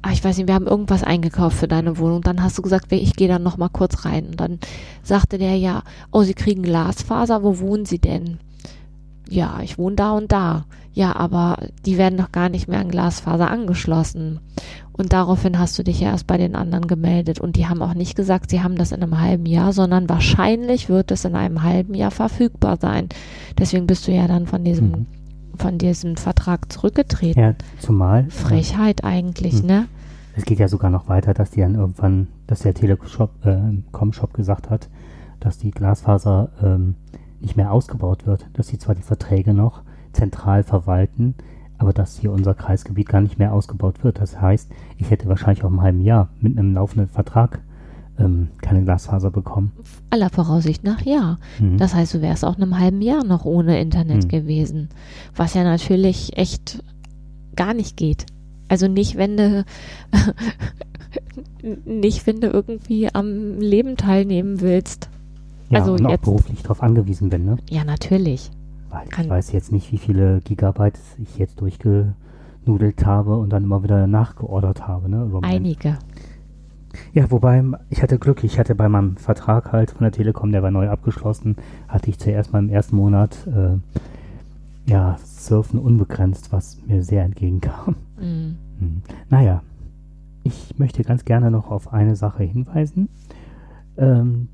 ah, 0.01 0.13
ich 0.13 0.25
weiß 0.25 0.39
nicht, 0.39 0.47
wir 0.47 0.55
haben 0.55 0.67
irgendwas 0.67 1.03
eingekauft 1.03 1.59
für 1.59 1.69
deine 1.69 1.99
Wohnung. 1.99 2.23
Dann 2.23 2.43
hast 2.43 2.57
du 2.57 2.63
gesagt, 2.63 2.91
ich 2.93 3.15
gehe 3.15 3.29
dann 3.29 3.43
noch 3.43 3.59
mal 3.59 3.69
kurz 3.69 4.05
rein. 4.07 4.29
Und 4.29 4.41
dann 4.41 4.59
sagte 5.03 5.37
der 5.39 5.57
ja, 5.57 5.83
oh, 6.13 6.23
Sie 6.23 6.35
kriegen 6.35 6.63
Glasfaser. 6.63 7.43
Wo 7.43 7.59
wohnen 7.59 7.85
Sie 7.85 7.99
denn? 7.99 8.39
Ja, 9.29 9.61
ich 9.63 9.77
wohne 9.77 9.97
da 9.97 10.13
und 10.13 10.33
da. 10.33 10.65
Ja, 10.99 11.15
aber 11.15 11.59
die 11.87 11.97
werden 11.97 12.19
doch 12.19 12.33
gar 12.33 12.49
nicht 12.49 12.67
mehr 12.67 12.81
an 12.81 12.89
Glasfaser 12.89 13.49
angeschlossen. 13.49 14.41
Und 14.93 15.13
daraufhin 15.13 15.57
hast 15.57 15.79
du 15.79 15.85
dich 15.85 16.01
ja 16.01 16.09
erst 16.11 16.27
bei 16.27 16.39
den 16.39 16.57
anderen 16.57 16.89
gemeldet. 16.89 17.39
Und 17.41 17.55
die 17.55 17.69
haben 17.69 17.83
auch 17.83 17.95
nicht 17.95 18.17
gesagt, 18.17 18.51
sie 18.51 18.65
haben 18.65 18.75
das 18.75 18.91
in 18.91 19.01
einem 19.01 19.21
halben 19.21 19.47
Jahr, 19.47 19.73
sondern 19.73 20.09
wahrscheinlich 20.09 20.89
wird 20.89 21.13
es 21.13 21.25
in 21.25 21.37
einem 21.37 21.63
halben 21.63 21.95
Jahr 21.95 22.11
verfügbar 22.11 22.79
sein. 22.81 23.09
Deswegen 23.57 23.87
bist 23.87 24.09
du 24.09 24.13
ja 24.13 24.27
dann 24.27 24.49
von 24.49 24.65
diesem, 24.65 24.91
Mhm. 24.91 25.07
von 25.57 25.79
diesem 25.79 26.17
Vertrag 26.17 26.73
zurückgetreten. 26.73 27.41
Ja, 27.41 27.55
zumal. 27.79 28.27
Frechheit 28.29 29.05
eigentlich, 29.05 29.63
Mhm. 29.63 29.69
ne? 29.69 29.87
Es 30.35 30.45
geht 30.47 30.59
ja 30.59 30.67
sogar 30.67 30.91
noch 30.91 31.09
weiter, 31.09 31.33
dass 31.33 31.53
die 31.53 31.61
dann 31.61 31.77
irgendwann, 31.77 32.27
dass 32.49 32.59
der 32.61 32.75
Telekom-Shop 32.75 33.31
äh, 33.47 33.57
Com-Shop 33.93 34.35
gesagt 34.35 34.69
hat, 34.69 34.89
dass 35.39 35.59
die 35.59 35.71
Glasfaser 35.71 36.49
ähm, 36.61 36.97
nicht 37.39 37.57
mehr 37.57 37.71
ausgebaut 37.73 38.27
wird, 38.27 38.49
dass 38.55 38.67
sie 38.67 38.79
zwar 38.79 38.97
die 38.97 39.03
Verträge 39.03 39.55
noch 39.55 39.83
zentral 40.13 40.63
verwalten, 40.63 41.35
aber 41.79 41.93
dass 41.93 42.19
hier 42.19 42.33
unser 42.33 42.55
Kreisgebiet 42.55 43.09
gar 43.09 43.21
nicht 43.21 43.39
mehr 43.39 43.53
ausgebaut 43.53 44.03
wird. 44.05 44.21
Das 44.21 44.41
heißt, 44.41 44.71
ich 44.97 45.11
hätte 45.11 45.29
wahrscheinlich 45.29 45.65
auch 45.65 45.69
im 45.71 45.81
halben 45.83 46.01
Jahr 46.01 46.29
mit 46.41 46.59
einem 46.59 46.75
laufenden 46.75 47.09
Vertrag 47.09 47.61
ähm, 48.19 48.49
keine 48.61 48.83
Glasfaser 48.83 49.31
bekommen. 49.31 49.71
Aller 50.11 50.29
Voraussicht 50.31 50.83
nach 50.83 51.03
ja. 51.03 51.39
Mhm. 51.61 51.79
Das 51.79 51.95
heißt, 51.95 52.15
du 52.15 52.21
wärst 52.21 52.45
auch 52.45 52.57
in 52.57 52.65
einem 52.65 52.79
halben 52.81 53.01
Jahr 53.01 53.23
noch 53.25 53.45
ohne 53.45 53.81
Internet 53.81 54.25
Mhm. 54.25 54.29
gewesen. 54.29 54.89
Was 55.37 55.55
ja 55.55 55.63
natürlich 55.63 56.37
echt 56.37 56.83
gar 57.55 57.75
nicht 57.75 57.97
geht. 57.97 58.27
Also 58.69 58.89
nicht, 58.89 59.17
wenn 59.17 59.37
du 59.37 59.65
nicht, 61.85 62.27
wenn 62.27 62.41
du 62.41 62.49
irgendwie 62.49 63.09
am 63.15 63.59
Leben 63.61 63.97
teilnehmen 63.97 64.61
willst. 64.61 65.09
ja, 65.71 65.81
also 65.81 65.93
und 65.93 66.05
auch 66.07 66.11
jetzt- 66.11 66.25
beruflich 66.25 66.63
darauf 66.63 66.83
angewiesen 66.83 67.29
bin. 67.31 67.45
Ne? 67.45 67.57
Ja, 67.71 67.85
natürlich. 67.85 68.51
Ich 69.05 69.11
Kann- 69.11 69.29
weiß 69.29 69.53
jetzt 69.53 69.73
nicht, 69.73 69.93
wie 69.93 69.99
viele 69.99 70.41
Gigabyte 70.41 70.99
ich 71.23 71.39
jetzt 71.39 71.61
durchgenudelt 71.61 73.05
habe 73.05 73.37
und 73.37 73.51
dann 73.51 73.65
immer 73.65 73.83
wieder 73.83 74.07
nachgeordert 74.07 74.87
habe. 74.87 75.09
Ne? 75.09 75.31
Einige. 75.43 75.99
Ja, 77.13 77.31
wobei, 77.31 77.63
ich 77.91 78.03
hatte 78.03 78.19
Glück, 78.19 78.43
ich 78.45 78.59
hatte 78.59 78.75
bei 78.75 78.89
meinem 78.89 79.17
Vertrag 79.17 79.73
halt 79.73 79.91
von 79.93 80.03
der 80.03 80.13
Telekom, 80.13 80.53
der 80.53 80.63
war 80.63 80.71
neu 80.71 80.89
abgeschlossen, 80.89 81.57
hatte 81.87 82.11
ich 82.11 82.19
zuerst 82.19 82.53
mal 82.53 82.59
im 82.61 82.71
ersten 82.71 82.97
Monat 82.97 83.47
äh, 83.47 83.77
ja, 84.91 85.17
Surfen 85.23 85.79
unbegrenzt, 85.79 86.51
was 86.53 86.79
mir 86.87 87.03
sehr 87.03 87.25
entgegenkam. 87.25 87.97
Mhm. 88.19 88.57
Hm. 88.79 89.03
Naja, 89.29 89.63
ich 90.45 90.79
möchte 90.79 91.03
ganz 91.05 91.25
gerne 91.25 91.51
noch 91.51 91.71
auf 91.71 91.93
eine 91.93 92.17
Sache 92.17 92.43
hinweisen. 92.43 93.09
Ähm, 93.99 94.49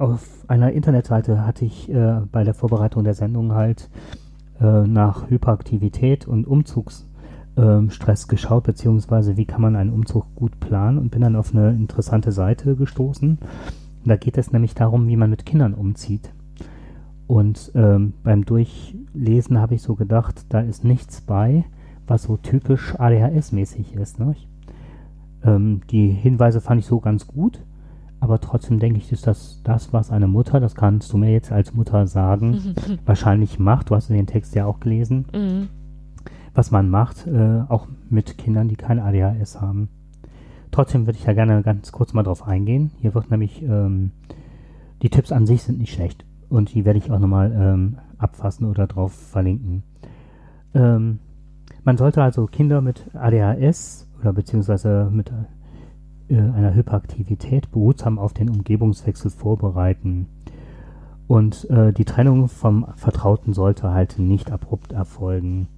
auf 0.00 0.26
einer 0.48 0.72
Internetseite 0.72 1.44
hatte 1.46 1.64
ich 1.64 1.90
äh, 1.90 2.20
bei 2.32 2.42
der 2.42 2.54
Vorbereitung 2.54 3.04
der 3.04 3.14
Sendung 3.14 3.52
halt 3.52 3.90
äh, 4.60 4.86
nach 4.86 5.28
Hyperaktivität 5.28 6.26
und 6.26 6.46
Umzugsstress 6.46 7.94
Stress 7.94 8.28
geschaut, 8.28 8.64
beziehungsweise 8.64 9.36
wie 9.36 9.44
kann 9.44 9.60
man 9.60 9.76
einen 9.76 9.92
Umzug 9.92 10.34
gut 10.34 10.58
planen 10.60 10.96
und 10.96 11.10
bin 11.10 11.20
dann 11.20 11.36
auf 11.36 11.54
eine 11.54 11.70
interessante 11.70 12.32
Seite 12.32 12.76
gestoßen. 12.76 13.38
Da 14.06 14.16
geht 14.16 14.38
es 14.38 14.52
nämlich 14.52 14.74
darum, 14.74 15.08
wie 15.08 15.16
man 15.16 15.28
mit 15.28 15.44
Kindern 15.44 15.74
umzieht. 15.74 16.32
Und 17.26 17.70
ähm, 17.74 18.14
beim 18.22 18.46
Durchlesen 18.46 19.58
habe 19.58 19.74
ich 19.74 19.82
so 19.82 19.94
gedacht, 19.94 20.46
da 20.48 20.60
ist 20.60 20.84
nichts 20.84 21.20
bei, 21.20 21.64
was 22.06 22.22
so 22.22 22.38
typisch 22.38 22.94
ADHS-mäßig 22.98 23.94
ist. 23.94 24.18
Ne? 24.18 24.34
Ich, 24.36 24.48
ähm, 25.44 25.82
die 25.90 26.08
Hinweise 26.08 26.62
fand 26.62 26.80
ich 26.80 26.86
so 26.86 27.00
ganz 27.00 27.26
gut, 27.26 27.62
aber 28.20 28.40
trotzdem 28.40 28.78
denke 28.78 28.98
ich, 28.98 29.10
ist 29.12 29.26
das 29.26 29.62
das, 29.64 29.92
was 29.92 30.10
eine 30.10 30.26
Mutter, 30.28 30.60
das 30.60 30.74
kannst 30.74 31.12
du 31.12 31.16
mir 31.16 31.32
jetzt 31.32 31.50
als 31.52 31.74
Mutter 31.74 32.06
sagen, 32.06 32.74
wahrscheinlich 33.06 33.58
macht. 33.58 33.90
Du 33.90 33.94
hast 33.96 34.10
den 34.10 34.26
Text 34.26 34.54
ja 34.54 34.66
auch 34.66 34.78
gelesen, 34.80 35.26
Mhm. 35.34 35.68
was 36.54 36.70
man 36.70 36.88
macht, 36.90 37.26
äh, 37.26 37.62
auch 37.68 37.86
mit 38.08 38.36
Kindern, 38.38 38.68
die 38.68 38.76
kein 38.76 38.98
ADHS 38.98 39.60
haben. 39.60 39.88
Trotzdem 40.70 41.06
würde 41.06 41.18
ich 41.18 41.24
ja 41.26 41.32
gerne 41.32 41.62
ganz 41.62 41.90
kurz 41.92 42.12
mal 42.12 42.22
drauf 42.22 42.46
eingehen. 42.46 42.92
Hier 43.00 43.14
wird 43.14 43.30
nämlich, 43.30 43.62
ähm, 43.62 44.12
die 45.02 45.10
Tipps 45.10 45.32
an 45.32 45.46
sich 45.46 45.62
sind 45.62 45.78
nicht 45.78 45.92
schlecht 45.92 46.24
und 46.48 46.74
die 46.74 46.84
werde 46.84 46.98
ich 46.98 47.10
auch 47.10 47.18
nochmal 47.18 47.50
ähm, 47.52 47.98
abfassen 48.18 48.66
oder 48.66 48.86
drauf 48.86 49.12
verlinken. 49.12 49.82
ähm, 50.74 51.18
man 51.82 51.96
sollte 51.96 52.22
also 52.22 52.44
Kinder 52.46 52.82
mit 52.82 53.06
ADHS 53.14 54.06
oder 54.20 54.34
beziehungsweise 54.34 55.08
mit 55.10 55.32
einer 56.38 56.74
Hyperaktivität 56.74 57.70
behutsam 57.70 58.18
auf 58.18 58.32
den 58.32 58.48
Umgebungswechsel 58.48 59.30
vorbereiten. 59.30 60.26
Und 61.26 61.68
äh, 61.70 61.92
die 61.92 62.04
Trennung 62.04 62.48
vom 62.48 62.86
Vertrauten 62.96 63.52
sollte 63.52 63.90
halt 63.92 64.18
nicht 64.18 64.50
abrupt 64.50 64.92
erfolgen. 64.92 65.68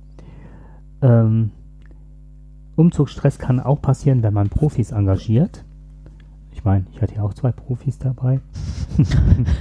Ähm, 1.03 1.51
Umzugsstress 2.77 3.39
kann 3.39 3.61
auch 3.61 3.83
passieren, 3.83 4.23
wenn 4.23 4.33
man 4.33 4.49
Profis 4.49 4.93
engagiert. 4.93 5.65
Ich 6.53 6.65
meine, 6.65 6.87
ich 6.93 7.03
hatte 7.03 7.17
ja 7.17 7.23
auch 7.23 7.35
zwei 7.35 7.53
Profis 7.53 7.99
dabei. 7.99 8.41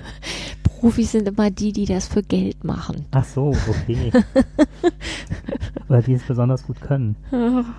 Profis 0.63 1.11
sind 1.11 1.27
immer 1.27 1.51
die, 1.51 1.73
die 1.73 1.85
das 1.85 2.07
für 2.07 2.23
Geld 2.23 2.63
machen. 2.63 3.05
Ach 3.11 3.25
so, 3.25 3.49
okay. 3.49 4.11
Oder 5.89 6.01
die 6.01 6.13
es 6.13 6.23
besonders 6.23 6.65
gut 6.65 6.79
können. 6.79 7.15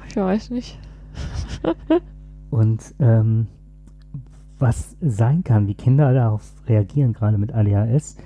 Ich 0.08 0.16
weiß 0.16 0.50
nicht. 0.50 0.78
Und 2.52 2.94
ähm, 2.98 3.46
was 4.58 4.94
sein 5.00 5.42
kann, 5.42 5.68
wie 5.68 5.74
Kinder 5.74 6.12
darauf 6.12 6.52
reagieren, 6.66 7.14
gerade 7.14 7.38
mit 7.38 7.54
ADHS, 7.54 8.18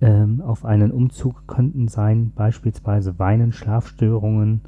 ähm, 0.00 0.40
auf 0.40 0.64
einen 0.64 0.92
Umzug 0.92 1.48
könnten 1.48 1.88
sein 1.88 2.30
beispielsweise 2.32 3.18
Weinen, 3.18 3.50
Schlafstörungen, 3.50 4.60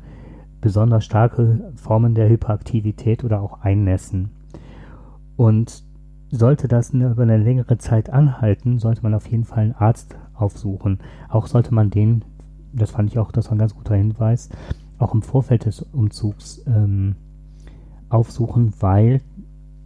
besonders 0.60 1.04
starke 1.04 1.72
Formen 1.76 2.16
der 2.16 2.28
Hyperaktivität 2.28 3.22
oder 3.22 3.40
auch 3.40 3.60
Einnässen. 3.60 4.30
Und 5.36 5.84
sollte 6.32 6.66
das 6.66 6.90
über 6.90 7.22
eine 7.22 7.38
längere 7.38 7.78
Zeit 7.78 8.10
anhalten, 8.10 8.80
sollte 8.80 9.04
man 9.04 9.14
auf 9.14 9.28
jeden 9.28 9.44
Fall 9.44 9.62
einen 9.62 9.74
Arzt 9.74 10.16
aufsuchen. 10.34 10.98
Auch 11.28 11.46
sollte 11.46 11.72
man 11.72 11.90
den, 11.90 12.24
das 12.72 12.90
fand 12.90 13.10
ich 13.10 13.18
auch, 13.20 13.30
das 13.30 13.46
war 13.46 13.54
ein 13.54 13.60
ganz 13.60 13.76
guter 13.76 13.94
Hinweis, 13.94 14.48
auch 14.98 15.14
im 15.14 15.22
Vorfeld 15.22 15.66
des 15.66 15.82
Umzugs 15.82 16.64
ähm, 16.66 17.14
aufsuchen, 18.14 18.72
weil 18.80 19.20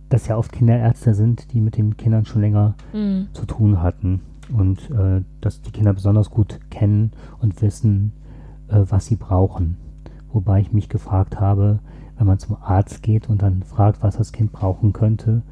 das 0.08 0.26
ja 0.26 0.36
oft 0.36 0.52
Kinderärzte 0.52 1.14
sind, 1.14 1.52
die 1.52 1.60
mit 1.60 1.76
den 1.76 1.96
Kindern 1.96 2.24
schon 2.24 2.40
länger 2.40 2.74
mhm. 2.92 3.28
zu 3.32 3.44
tun 3.46 3.82
hatten 3.82 4.20
und 4.52 4.90
äh, 4.90 5.22
dass 5.40 5.60
die 5.60 5.70
Kinder 5.70 5.92
besonders 5.92 6.30
gut 6.30 6.60
kennen 6.70 7.12
und 7.40 7.60
wissen, 7.60 8.12
äh, 8.68 8.84
was 8.88 9.06
sie 9.06 9.16
brauchen. 9.16 9.76
Wobei 10.32 10.60
ich 10.60 10.72
mich 10.72 10.88
gefragt 10.88 11.40
habe, 11.40 11.80
wenn 12.16 12.26
man 12.26 12.38
zum 12.38 12.56
Arzt 12.60 13.02
geht 13.02 13.28
und 13.28 13.42
dann 13.42 13.62
fragt, 13.62 14.02
was 14.02 14.16
das 14.16 14.32
Kind 14.32 14.52
brauchen 14.52 14.92
könnte, 14.92 15.42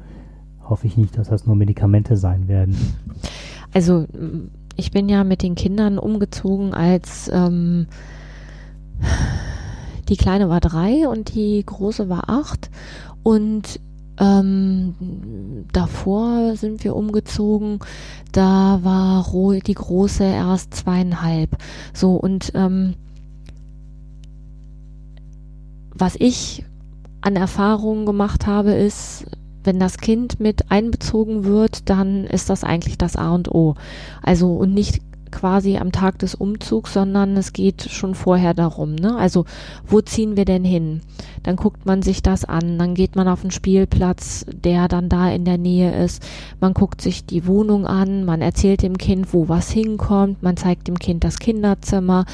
hoffe 0.63 0.87
ich 0.87 0.97
nicht, 0.97 1.17
dass 1.17 1.29
das 1.29 1.45
nur 1.45 1.55
Medikamente 1.55 2.17
sein 2.17 2.47
werden. 2.47 2.75
Also 3.73 4.05
ich 4.75 4.91
bin 4.91 5.09
ja 5.09 5.23
mit 5.23 5.43
den 5.43 5.55
Kindern 5.55 5.97
umgezogen, 5.97 6.73
als 6.73 7.29
ähm, 7.33 7.87
die 10.09 10.17
Kleine 10.17 10.49
war 10.49 10.59
drei 10.59 11.07
und 11.07 11.35
die 11.35 11.63
Große 11.65 12.09
war 12.09 12.29
acht. 12.29 12.69
Und 13.23 13.79
ähm, 14.19 14.95
davor 15.71 16.55
sind 16.55 16.83
wir 16.83 16.95
umgezogen, 16.95 17.79
da 18.31 18.79
war 18.83 19.25
die 19.61 19.73
Große 19.73 20.23
erst 20.23 20.73
zweieinhalb. 20.73 21.57
So 21.93 22.15
und 22.15 22.51
ähm, 22.55 22.95
was 25.93 26.15
ich 26.17 26.63
an 27.21 27.35
Erfahrungen 27.35 28.05
gemacht 28.05 28.47
habe, 28.47 28.71
ist, 28.71 29.25
wenn 29.63 29.79
das 29.79 29.97
Kind 29.97 30.39
mit 30.39 30.71
einbezogen 30.71 31.43
wird, 31.43 31.89
dann 31.89 32.23
ist 32.23 32.49
das 32.49 32.63
eigentlich 32.63 32.97
das 32.97 33.15
A 33.15 33.31
und 33.31 33.53
O. 33.53 33.75
Also 34.21 34.53
und 34.53 34.73
nicht 34.73 35.01
quasi 35.31 35.77
am 35.77 35.91
Tag 35.91 36.19
des 36.19 36.35
Umzugs, 36.35 36.93
sondern 36.93 37.35
es 37.37 37.53
geht 37.53 37.89
schon 37.89 38.15
vorher 38.15 38.53
darum. 38.53 38.95
Ne? 38.95 39.15
Also 39.15 39.45
wo 39.85 40.01
ziehen 40.01 40.37
wir 40.37 40.45
denn 40.45 40.63
hin? 40.63 41.01
Dann 41.43 41.55
guckt 41.55 41.85
man 41.85 42.01
sich 42.01 42.21
das 42.21 42.45
an, 42.45 42.77
dann 42.77 42.93
geht 42.93 43.15
man 43.15 43.27
auf 43.27 43.41
den 43.41 43.51
Spielplatz, 43.51 44.45
der 44.51 44.87
dann 44.87 45.09
da 45.09 45.29
in 45.29 45.45
der 45.45 45.57
Nähe 45.57 46.03
ist. 46.03 46.23
Man 46.59 46.73
guckt 46.73 47.01
sich 47.01 47.25
die 47.25 47.47
Wohnung 47.47 47.85
an, 47.85 48.25
man 48.25 48.41
erzählt 48.41 48.81
dem 48.81 48.97
Kind, 48.97 49.33
wo 49.33 49.47
was 49.49 49.69
hinkommt, 49.69 50.43
man 50.43 50.57
zeigt 50.57 50.87
dem 50.87 50.99
Kind 50.99 51.23
das 51.23 51.39
Kinderzimmer 51.39 52.25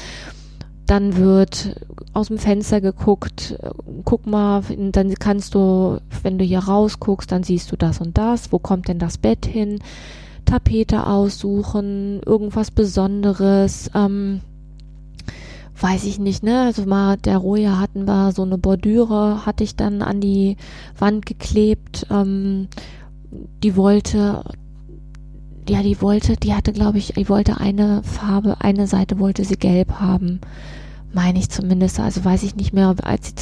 dann 0.86 1.16
wird 1.16 1.80
aus 2.12 2.28
dem 2.28 2.38
Fenster 2.38 2.80
geguckt, 2.80 3.58
guck 4.04 4.26
mal, 4.26 4.62
dann 4.92 5.14
kannst 5.14 5.54
du, 5.54 5.98
wenn 6.22 6.38
du 6.38 6.44
hier 6.44 6.60
rausguckst, 6.60 7.30
dann 7.32 7.42
siehst 7.42 7.72
du 7.72 7.76
das 7.76 8.00
und 8.00 8.18
das, 8.18 8.52
wo 8.52 8.58
kommt 8.58 8.88
denn 8.88 8.98
das 8.98 9.18
Bett 9.18 9.46
hin, 9.46 9.78
Tapete 10.44 11.06
aussuchen, 11.06 12.20
irgendwas 12.24 12.70
Besonderes, 12.70 13.90
ähm, 13.94 14.40
weiß 15.80 16.04
ich 16.04 16.18
nicht, 16.18 16.42
ne, 16.42 16.62
also 16.62 16.86
mal 16.86 17.16
der 17.16 17.38
Roja 17.38 17.78
hatten 17.78 18.06
wir 18.06 18.32
so 18.32 18.42
eine 18.42 18.58
Bordüre, 18.58 19.44
hatte 19.44 19.64
ich 19.64 19.76
dann 19.76 20.02
an 20.02 20.20
die 20.20 20.56
Wand 20.98 21.26
geklebt, 21.26 22.06
ähm, 22.10 22.68
die 23.62 23.76
wollte 23.76 24.44
ja, 25.68 25.82
die 25.82 26.00
wollte, 26.00 26.36
die 26.36 26.54
hatte, 26.54 26.72
glaube 26.72 26.98
ich, 26.98 27.14
die 27.14 27.28
wollte 27.28 27.58
eine 27.58 28.02
Farbe, 28.02 28.56
eine 28.60 28.86
Seite 28.86 29.18
wollte 29.18 29.44
sie 29.44 29.56
gelb 29.56 29.92
haben. 29.92 30.40
Meine 31.12 31.38
ich 31.38 31.48
zumindest. 31.48 32.00
Also 32.00 32.24
weiß 32.24 32.42
ich 32.42 32.56
nicht 32.56 32.74
mehr, 32.74 32.94
als 33.02 33.28
sie 33.28 33.34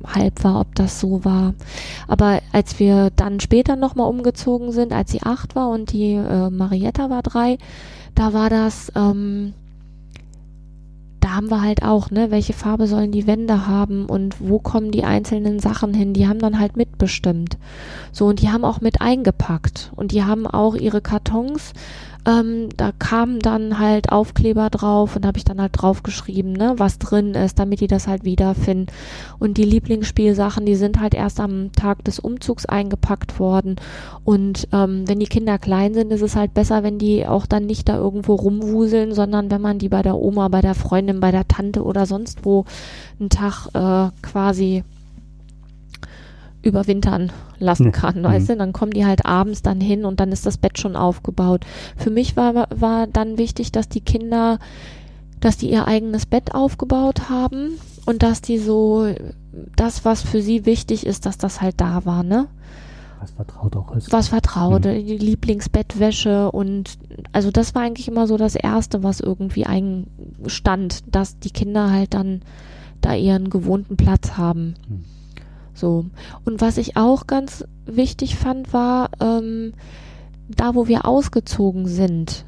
zweieinhalb 0.00 0.44
war, 0.44 0.60
ob 0.60 0.74
das 0.74 1.00
so 1.00 1.24
war. 1.24 1.54
Aber 2.08 2.40
als 2.52 2.78
wir 2.78 3.10
dann 3.16 3.40
später 3.40 3.76
nochmal 3.76 4.08
umgezogen 4.08 4.72
sind, 4.72 4.92
als 4.92 5.10
sie 5.10 5.22
acht 5.22 5.54
war 5.54 5.68
und 5.70 5.92
die 5.92 6.14
äh, 6.14 6.50
Marietta 6.50 7.10
war 7.10 7.22
drei, 7.22 7.58
da 8.14 8.32
war 8.32 8.50
das, 8.50 8.92
ähm, 8.96 9.54
da 11.20 11.36
haben 11.36 11.50
wir 11.50 11.62
halt 11.62 11.82
auch, 11.82 12.10
ne, 12.10 12.30
welche 12.30 12.54
Farbe 12.54 12.86
sollen 12.86 13.12
die 13.12 13.26
Wände 13.26 13.66
haben 13.66 14.06
und 14.06 14.36
wo 14.40 14.58
kommen 14.58 14.90
die 14.90 15.04
einzelnen 15.04 15.60
Sachen 15.60 15.92
hin, 15.94 16.14
die 16.14 16.26
haben 16.26 16.38
dann 16.38 16.58
halt 16.58 16.76
mitbestimmt. 16.76 17.58
So, 18.10 18.26
und 18.26 18.40
die 18.40 18.48
haben 18.48 18.64
auch 18.64 18.80
mit 18.80 19.00
eingepackt 19.00 19.92
und 19.94 20.12
die 20.12 20.24
haben 20.24 20.46
auch 20.46 20.74
ihre 20.74 21.00
Kartons 21.00 21.72
ähm, 22.26 22.68
da 22.76 22.92
kamen 22.92 23.38
dann 23.38 23.78
halt 23.78 24.12
Aufkleber 24.12 24.70
drauf 24.70 25.16
und 25.16 25.26
habe 25.26 25.38
ich 25.38 25.44
dann 25.44 25.60
halt 25.60 25.72
draufgeschrieben, 25.74 26.52
ne, 26.52 26.74
was 26.76 26.98
drin 26.98 27.34
ist, 27.34 27.58
damit 27.58 27.80
die 27.80 27.86
das 27.86 28.06
halt 28.06 28.24
wiederfinden. 28.24 28.86
Und 29.38 29.56
die 29.56 29.64
Lieblingsspielsachen, 29.64 30.66
die 30.66 30.74
sind 30.74 31.00
halt 31.00 31.14
erst 31.14 31.40
am 31.40 31.72
Tag 31.72 32.04
des 32.04 32.18
Umzugs 32.18 32.66
eingepackt 32.66 33.38
worden. 33.38 33.76
Und 34.24 34.68
ähm, 34.72 35.08
wenn 35.08 35.20
die 35.20 35.26
Kinder 35.26 35.58
klein 35.58 35.94
sind, 35.94 36.12
ist 36.12 36.22
es 36.22 36.36
halt 36.36 36.54
besser, 36.54 36.82
wenn 36.82 36.98
die 36.98 37.26
auch 37.26 37.46
dann 37.46 37.66
nicht 37.66 37.88
da 37.88 37.96
irgendwo 37.96 38.34
rumwuseln, 38.34 39.14
sondern 39.14 39.50
wenn 39.50 39.60
man 39.60 39.78
die 39.78 39.88
bei 39.88 40.02
der 40.02 40.16
Oma, 40.16 40.48
bei 40.48 40.60
der 40.60 40.74
Freundin, 40.74 41.20
bei 41.20 41.30
der 41.30 41.48
Tante 41.48 41.82
oder 41.82 42.06
sonst 42.06 42.44
wo 42.44 42.64
einen 43.18 43.30
Tag 43.30 43.68
äh, 43.74 44.10
quasi 44.22 44.84
überwintern 46.62 47.32
lassen 47.58 47.92
kann, 47.92 48.20
mhm. 48.20 48.24
weißt 48.24 48.50
du? 48.50 48.56
Dann 48.56 48.72
kommen 48.72 48.92
die 48.92 49.06
halt 49.06 49.26
abends 49.26 49.62
dann 49.62 49.80
hin 49.80 50.04
und 50.04 50.20
dann 50.20 50.32
ist 50.32 50.46
das 50.46 50.58
Bett 50.58 50.78
schon 50.78 50.96
aufgebaut. 50.96 51.64
Für 51.96 52.10
mich 52.10 52.36
war, 52.36 52.68
war 52.74 53.06
dann 53.06 53.38
wichtig, 53.38 53.72
dass 53.72 53.88
die 53.88 54.00
Kinder, 54.00 54.58
dass 55.40 55.56
die 55.56 55.70
ihr 55.70 55.86
eigenes 55.86 56.26
Bett 56.26 56.54
aufgebaut 56.54 57.30
haben 57.30 57.78
und 58.06 58.22
dass 58.22 58.42
die 58.42 58.58
so 58.58 59.06
das, 59.76 60.04
was 60.04 60.22
für 60.22 60.42
sie 60.42 60.66
wichtig 60.66 61.06
ist, 61.06 61.26
dass 61.26 61.38
das 61.38 61.60
halt 61.60 61.80
da 61.80 62.04
war, 62.04 62.22
ne? 62.22 62.48
Was 63.20 63.32
vertraut 63.32 63.76
auch 63.76 63.94
ist. 63.96 64.12
Was 64.12 64.28
vertraut, 64.28 64.84
mhm. 64.84 65.06
die 65.06 65.18
Lieblingsbettwäsche 65.18 66.50
und 66.50 66.98
also 67.32 67.50
das 67.50 67.74
war 67.74 67.82
eigentlich 67.82 68.08
immer 68.08 68.26
so 68.26 68.36
das 68.36 68.54
Erste, 68.54 69.02
was 69.02 69.20
irgendwie 69.20 69.66
einstand, 69.66 71.14
dass 71.14 71.38
die 71.38 71.50
Kinder 71.50 71.90
halt 71.90 72.14
dann 72.14 72.42
da 73.00 73.14
ihren 73.14 73.50
gewohnten 73.50 73.96
Platz 73.96 74.36
haben. 74.36 74.74
Mhm. 74.88 75.04
So. 75.74 76.06
Und 76.44 76.60
was 76.60 76.78
ich 76.78 76.96
auch 76.96 77.26
ganz 77.26 77.64
wichtig 77.86 78.36
fand, 78.36 78.72
war, 78.72 79.10
ähm, 79.20 79.72
da 80.48 80.74
wo 80.74 80.88
wir 80.88 81.06
ausgezogen 81.06 81.86
sind, 81.86 82.44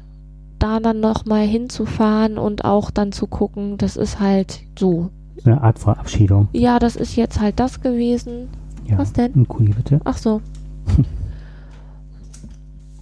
da 0.59 0.79
dann 0.79 0.99
nochmal 0.99 1.45
hinzufahren 1.45 2.37
und 2.37 2.65
auch 2.65 2.91
dann 2.91 3.11
zu 3.11 3.27
gucken, 3.27 3.77
das 3.77 3.97
ist 3.97 4.19
halt 4.19 4.61
so. 4.77 5.09
Eine 5.43 5.61
Art 5.61 5.79
Verabschiedung. 5.79 6.47
Ja, 6.53 6.79
das 6.79 6.95
ist 6.95 7.15
jetzt 7.15 7.39
halt 7.39 7.59
das 7.59 7.81
gewesen. 7.81 8.49
Ja, 8.85 8.97
Was 8.97 9.13
denn? 9.13 9.33
Ein 9.35 9.47
Kuli, 9.47 9.73
bitte. 9.73 9.99
Ach 10.03 10.17
so. 10.17 10.41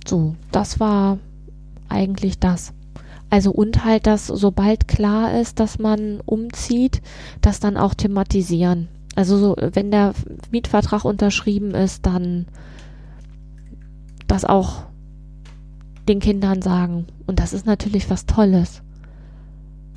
so, 0.08 0.36
das 0.52 0.80
war 0.80 1.18
eigentlich 1.90 2.40
das. 2.40 2.74
Also 3.30 3.52
und 3.52 3.86
halt, 3.86 4.08
dass 4.08 4.28
sobald 4.28 4.88
klar 4.88 5.40
ist, 5.40 5.60
dass 5.60 5.80
man 5.80 6.20
umzieht, 6.26 7.02
das 7.42 7.60
dann 7.60 7.78
auch 7.78 7.94
thematisieren. 7.94 8.90
Also 9.16 9.38
so, 9.38 9.56
wenn 9.58 9.92
der 9.92 10.14
Mietvertrag 10.52 11.06
unterschrieben 11.06 11.72
ist, 11.72 12.06
dann 12.06 12.46
das 14.28 14.46
auch 14.46 14.84
den 16.08 16.20
Kindern 16.20 16.62
sagen. 16.62 17.08
Und 17.28 17.40
das 17.40 17.54
ist 17.54 17.66
natürlich 17.66 18.10
was 18.10 18.26
Tolles. 18.26 18.82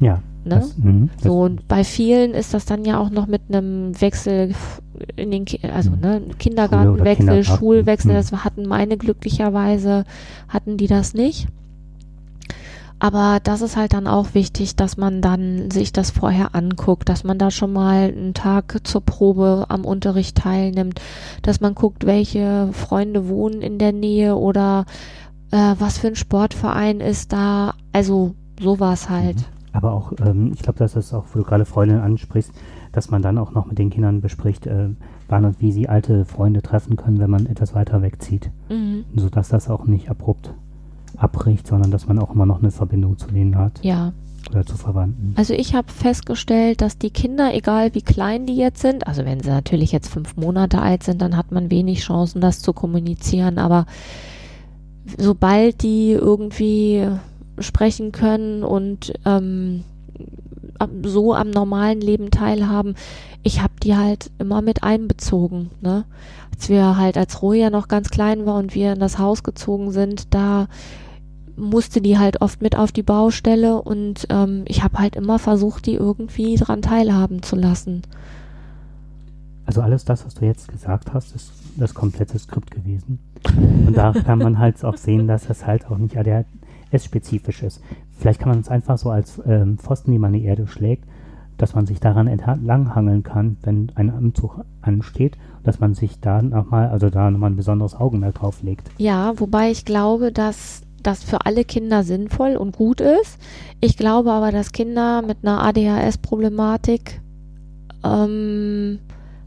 Ja. 0.01 0.23
Ne? 0.45 0.61
Das, 0.61 0.77
mh, 0.77 1.09
so, 1.23 1.41
und 1.41 1.69
bei 1.69 1.85
vielen 1.85 2.33
ist 2.33 2.53
das 2.53 2.67
dann 2.67 2.85
ja 2.85 2.99
auch 2.99 3.09
noch 3.09 3.27
mit 3.27 3.43
einem 3.49 3.99
Wechsel 3.99 4.55
in 5.17 5.31
den, 5.31 5.47
Ki 5.47 5.61
also 5.67 5.91
mhm. 5.91 6.01
ne, 6.01 6.23
Kindergartenwechsel, 6.39 7.45
Schulwechsel, 7.45 8.11
mhm. 8.11 8.17
das 8.17 8.33
hatten 8.45 8.67
meine 8.67 8.99
glücklicherweise, 8.99 10.05
hatten 10.49 10.77
die 10.77 10.87
das 10.87 11.15
nicht. 11.15 11.49
Aber 12.99 13.39
das 13.43 13.61
ist 13.61 13.77
halt 13.77 13.93
dann 13.93 14.07
auch 14.07 14.35
wichtig, 14.35 14.77
dass 14.77 14.97
man 14.97 15.21
dann 15.21 15.71
sich 15.71 15.93
das 15.93 16.11
vorher 16.11 16.55
anguckt, 16.55 17.09
dass 17.09 17.25
man 17.25 17.39
da 17.39 17.51
schon 17.51 17.73
mal 17.73 18.09
einen 18.09 18.35
Tag 18.35 18.81
zur 18.85 19.03
Probe 19.03 19.67
am 19.69 19.85
Unterricht 19.85 20.37
teilnimmt, 20.37 21.01
dass 21.43 21.61
man 21.61 21.75
guckt, 21.75 22.07
welche 22.07 22.71
Freunde 22.73 23.29
wohnen 23.29 23.63
in 23.63 23.79
der 23.79 23.93
Nähe 23.93 24.37
oder 24.37 24.87
äh, 25.51 25.75
was 25.79 25.99
für 25.99 26.09
ein 26.09 26.17
Sportverein 26.17 27.01
ist 27.01 27.33
da. 27.33 27.75
Also 27.93 28.35
sowas 28.61 29.11
halt. 29.11 29.37
Mhm. 29.37 29.45
Aber 29.73 29.93
auch, 29.93 30.13
ähm, 30.25 30.53
ich 30.55 30.63
glaube, 30.63 30.79
dass 30.79 30.93
das 30.93 31.13
auch, 31.13 31.25
wo 31.33 31.41
du 31.41 31.45
gerade 31.45 31.65
Freundinnen 31.65 32.01
ansprichst, 32.01 32.53
dass 32.93 33.11
man 33.11 33.23
dann 33.23 33.39
auch 33.39 33.51
noch 33.51 33.67
mit 33.67 33.77
den 33.79 33.91
Kindern 33.91 34.21
bespricht, 34.21 34.69
äh, 34.69 34.91
wann 35.29 35.45
und 35.45 35.61
wie 35.61 35.73
sie 35.73 35.89
alte 35.89 36.25
Freunde 36.25 36.63
treffen 36.63 36.97
können, 36.97 37.19
wenn 37.19 37.31
man 37.31 37.47
etwas 37.47 37.75
weiter 37.75 38.01
wegzieht. 38.01 38.51
Mhm. 38.69 39.05
Sodass 39.17 39.49
das 39.49 39.69
auch 39.69 39.85
nicht 39.85 40.11
abrupt 40.11 40.55
abbricht, 41.17 41.67
sondern 41.67 41.91
dass 41.91 42.07
man 42.07 42.19
auch 42.19 42.35
immer 42.35 42.47
noch 42.47 42.61
eine 42.61 42.71
Verbindung 42.71 43.19
zu 43.19 43.29
denen 43.29 43.57
hat. 43.57 43.81
Ja. 43.83 44.13
Oder 44.51 44.67
zu 44.67 44.77
Verwandten. 44.77 45.35
Also 45.37 45.55
ich 45.55 45.75
habe 45.75 45.91
festgestellt, 45.91 46.83
dass 46.83 46.99
die 46.99 47.11
Kinder, 47.11 47.55
egal 47.55 47.95
wie 47.95 48.03
klein 48.03 48.47
die 48.47 48.57
jetzt 48.57 48.83
sind, 48.83 49.07
also 49.07 49.25
wenn 49.25 49.41
sie 49.41 49.49
natürlich 49.49 49.91
jetzt 49.91 50.09
fünf 50.09 50.37
Monate 50.37 50.83
alt 50.83 51.03
sind, 51.03 51.23
dann 51.23 51.37
hat 51.37 51.51
man 51.51 51.71
wenig 51.71 52.01
Chancen, 52.01 52.41
das 52.41 52.61
zu 52.61 52.73
kommunizieren, 52.75 53.59
aber 53.59 53.87
sobald 55.17 55.83
die 55.83 56.13
irgendwie 56.13 57.09
sprechen 57.59 58.13
können 58.13 58.65
und 58.65 59.15
ähm, 59.25 59.85
so 61.05 61.35
am 61.35 61.51
normalen 61.51 62.01
Leben 62.01 62.31
teilhaben, 62.31 62.95
ich 63.43 63.63
habe 63.63 63.75
die 63.83 63.97
halt 63.97 64.31
immer 64.39 64.63
mit 64.63 64.83
einbezogen. 64.83 65.71
Ne? 65.81 66.05
Als 66.53 66.69
wir 66.69 66.97
halt, 66.97 67.17
als 67.17 67.43
Roja 67.43 67.71
noch 67.71 67.89
ganz 67.89 68.11
klein 68.11 68.47
war 68.47 68.57
und 68.57 68.75
wir 68.75 68.95
in 68.95 69.01
das 69.01 69.19
Haus 69.19 69.43
gezogen 69.43 69.93
sind, 69.93 70.35
da 70.35 70.69
musste 71.57 72.01
die 72.01 72.19
halt 72.19 72.41
oft 72.41 72.63
mit 72.63 72.77
auf 72.77 72.93
die 72.93 73.03
Baustelle 73.03 73.81
und 73.81 74.27
ähm, 74.31 74.65
ich 74.67 74.83
habe 74.83 74.99
halt 74.99 75.17
immer 75.17 75.39
versucht, 75.39 75.87
die 75.87 75.95
irgendwie 75.95 76.57
dran 76.57 76.83
teilhaben 76.83 77.43
zu 77.43 77.57
lassen. 77.57 78.03
Also 79.67 79.81
alles 79.81 80.05
das, 80.05 80.27
was 80.27 80.35
du 80.35 80.45
jetzt 80.45 80.69
gesagt 80.69 81.15
hast, 81.15 81.35
ist 81.35 81.53
das 81.77 81.95
komplette 81.95 82.39
Skript 82.39 82.71
gewesen. 82.71 83.19
Und 83.87 83.97
da 83.97 84.13
kann 84.13 84.39
man 84.39 84.59
halt 84.59 84.85
auch 84.85 84.97
sehen, 84.97 85.27
dass 85.27 85.47
das 85.47 85.67
halt 85.67 85.91
auch 85.91 85.97
nicht 85.97 86.17
ADHS-spezifisch 86.17 87.63
ist. 87.63 87.81
Vielleicht 88.19 88.41
kann 88.41 88.51
man 88.51 88.61
es 88.61 88.69
einfach 88.69 88.99
so 88.99 89.11
als 89.11 89.41
ähm, 89.47 89.79
Pfosten, 89.79 90.13
die 90.13 90.19
man 90.19 90.33
die 90.33 90.45
Erde 90.45 90.67
schlägt, 90.67 91.05
dass 91.57 91.75
man 91.75 91.87
sich 91.87 92.01
daran 92.01 92.27
entlanghangeln 92.27 93.23
kann, 93.23 93.57
wenn 93.63 93.91
ein 93.95 94.11
Anzug 94.11 94.65
ansteht, 94.83 95.37
dass 95.63 95.81
man 95.81 95.95
sich 95.95 96.21
da 96.21 96.43
nochmal, 96.43 96.89
also 96.89 97.11
da 97.11 97.31
nochmal 97.31 97.51
ein 97.51 97.57
besonderes 97.57 97.95
Augenmerk 97.95 98.35
drauf 98.35 98.63
legt. 98.63 98.91
Ja, 98.99 99.33
wobei 99.41 99.71
ich 99.71 99.85
glaube, 99.85 100.31
dass 100.31 100.83
das 101.07 101.23
für 101.23 101.47
alle 101.47 101.65
Kinder 101.65 102.03
sinnvoll 102.03 102.57
und 102.57 102.77
gut 102.77 103.01
ist. 103.01 103.39
Ich 103.81 103.97
glaube 103.97 104.33
aber, 104.33 104.51
dass 104.51 104.73
Kinder 104.73 105.23
mit 105.23 105.39
einer 105.43 105.63
ADHS-Problematik 105.63 107.21
ähm, 108.05 108.99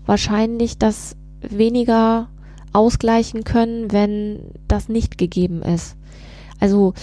wahrscheinlich 0.05 0.77
das 0.77 1.15
weniger 1.41 2.29
ausgleichen 2.73 3.43
können, 3.43 3.91
wenn 3.91 4.51
das 4.67 4.89
nicht 4.89 5.17
gegeben 5.17 5.61
ist. 5.61 5.95
Also 6.59 6.93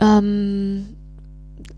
ähm, 0.00 0.95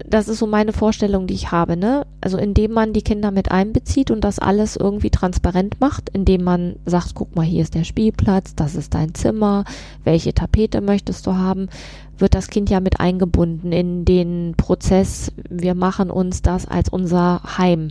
das 0.06 0.28
ist 0.28 0.38
so 0.38 0.46
meine 0.46 0.72
Vorstellung, 0.72 1.26
die 1.26 1.34
ich 1.34 1.50
habe, 1.50 1.76
ne? 1.76 2.06
Also 2.20 2.38
indem 2.38 2.72
man 2.72 2.92
die 2.92 3.02
Kinder 3.02 3.30
mit 3.30 3.50
einbezieht 3.50 4.10
und 4.10 4.22
das 4.22 4.38
alles 4.38 4.76
irgendwie 4.76 5.10
transparent 5.10 5.80
macht, 5.80 6.08
indem 6.10 6.44
man 6.44 6.76
sagt, 6.86 7.14
guck 7.14 7.34
mal, 7.34 7.44
hier 7.44 7.62
ist 7.62 7.74
der 7.74 7.84
Spielplatz, 7.84 8.54
das 8.54 8.74
ist 8.74 8.94
dein 8.94 9.14
Zimmer, 9.14 9.64
welche 10.04 10.34
Tapete 10.34 10.80
möchtest 10.80 11.26
du 11.26 11.34
haben, 11.34 11.68
wird 12.16 12.34
das 12.34 12.48
Kind 12.48 12.70
ja 12.70 12.80
mit 12.80 13.00
eingebunden 13.00 13.72
in 13.72 14.04
den 14.04 14.54
Prozess, 14.56 15.32
wir 15.48 15.74
machen 15.74 16.10
uns 16.10 16.42
das 16.42 16.66
als 16.66 16.88
unser 16.88 17.58
Heim 17.58 17.90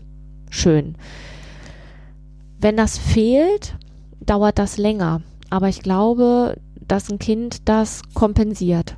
schön. 0.50 0.96
Wenn 2.60 2.78
das 2.78 2.98
fehlt, 2.98 3.76
dauert 4.20 4.60
das 4.60 4.78
länger, 4.78 5.22
aber 5.50 5.70
ich 5.70 5.82
glaube, 5.82 6.58
dass 6.88 7.12
ein 7.12 7.20
Kind 7.20 7.68
das 7.68 8.02
kompensiert. 8.14 8.98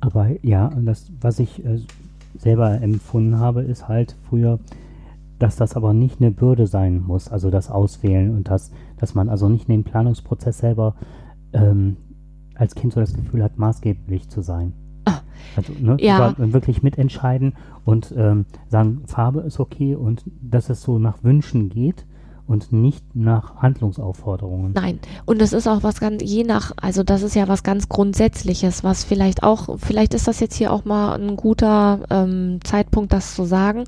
Aber 0.00 0.30
ja, 0.42 0.70
das, 0.76 1.10
was 1.20 1.40
ich 1.40 1.64
äh, 1.64 1.80
selber 2.38 2.80
empfunden 2.80 3.38
habe, 3.38 3.62
ist 3.62 3.88
halt 3.88 4.16
früher, 4.28 4.58
dass 5.38 5.56
das 5.56 5.76
aber 5.76 5.92
nicht 5.92 6.20
eine 6.20 6.30
Bürde 6.30 6.66
sein 6.66 7.00
muss, 7.00 7.28
also 7.28 7.50
das 7.50 7.70
Auswählen 7.70 8.36
und 8.36 8.48
das, 8.48 8.72
dass 8.96 9.14
man 9.14 9.28
also 9.28 9.48
nicht 9.48 9.68
in 9.68 9.74
dem 9.74 9.84
Planungsprozess 9.84 10.58
selber 10.58 10.94
ähm, 11.52 11.96
als 12.54 12.74
Kind 12.74 12.92
so 12.92 13.00
das 13.00 13.14
Gefühl 13.14 13.42
hat, 13.42 13.58
maßgeblich 13.58 14.28
zu 14.28 14.42
sein. 14.42 14.72
Ah, 15.04 15.20
also 15.56 15.72
ne, 15.78 15.96
ja. 16.00 16.34
wirklich 16.38 16.82
mitentscheiden 16.82 17.54
und 17.84 18.12
ähm, 18.16 18.46
sagen, 18.68 19.02
Farbe 19.06 19.40
ist 19.40 19.60
okay 19.60 19.94
und 19.94 20.24
dass 20.40 20.70
es 20.70 20.82
so 20.82 20.98
nach 20.98 21.22
Wünschen 21.22 21.68
geht 21.68 22.04
und 22.48 22.72
nicht 22.72 23.14
nach 23.14 23.56
Handlungsaufforderungen. 23.56 24.72
Nein, 24.72 24.98
und 25.26 25.40
das 25.40 25.52
ist 25.52 25.68
auch 25.68 25.82
was 25.82 26.00
ganz, 26.00 26.22
je 26.24 26.44
nach, 26.44 26.72
also 26.80 27.02
das 27.02 27.22
ist 27.22 27.36
ja 27.36 27.46
was 27.46 27.62
ganz 27.62 27.88
Grundsätzliches, 27.88 28.82
was 28.82 29.04
vielleicht 29.04 29.42
auch, 29.42 29.78
vielleicht 29.78 30.14
ist 30.14 30.26
das 30.26 30.40
jetzt 30.40 30.56
hier 30.56 30.72
auch 30.72 30.84
mal 30.84 31.14
ein 31.14 31.36
guter 31.36 32.00
ähm, 32.10 32.60
Zeitpunkt, 32.64 33.12
das 33.12 33.34
zu 33.34 33.44
sagen, 33.44 33.84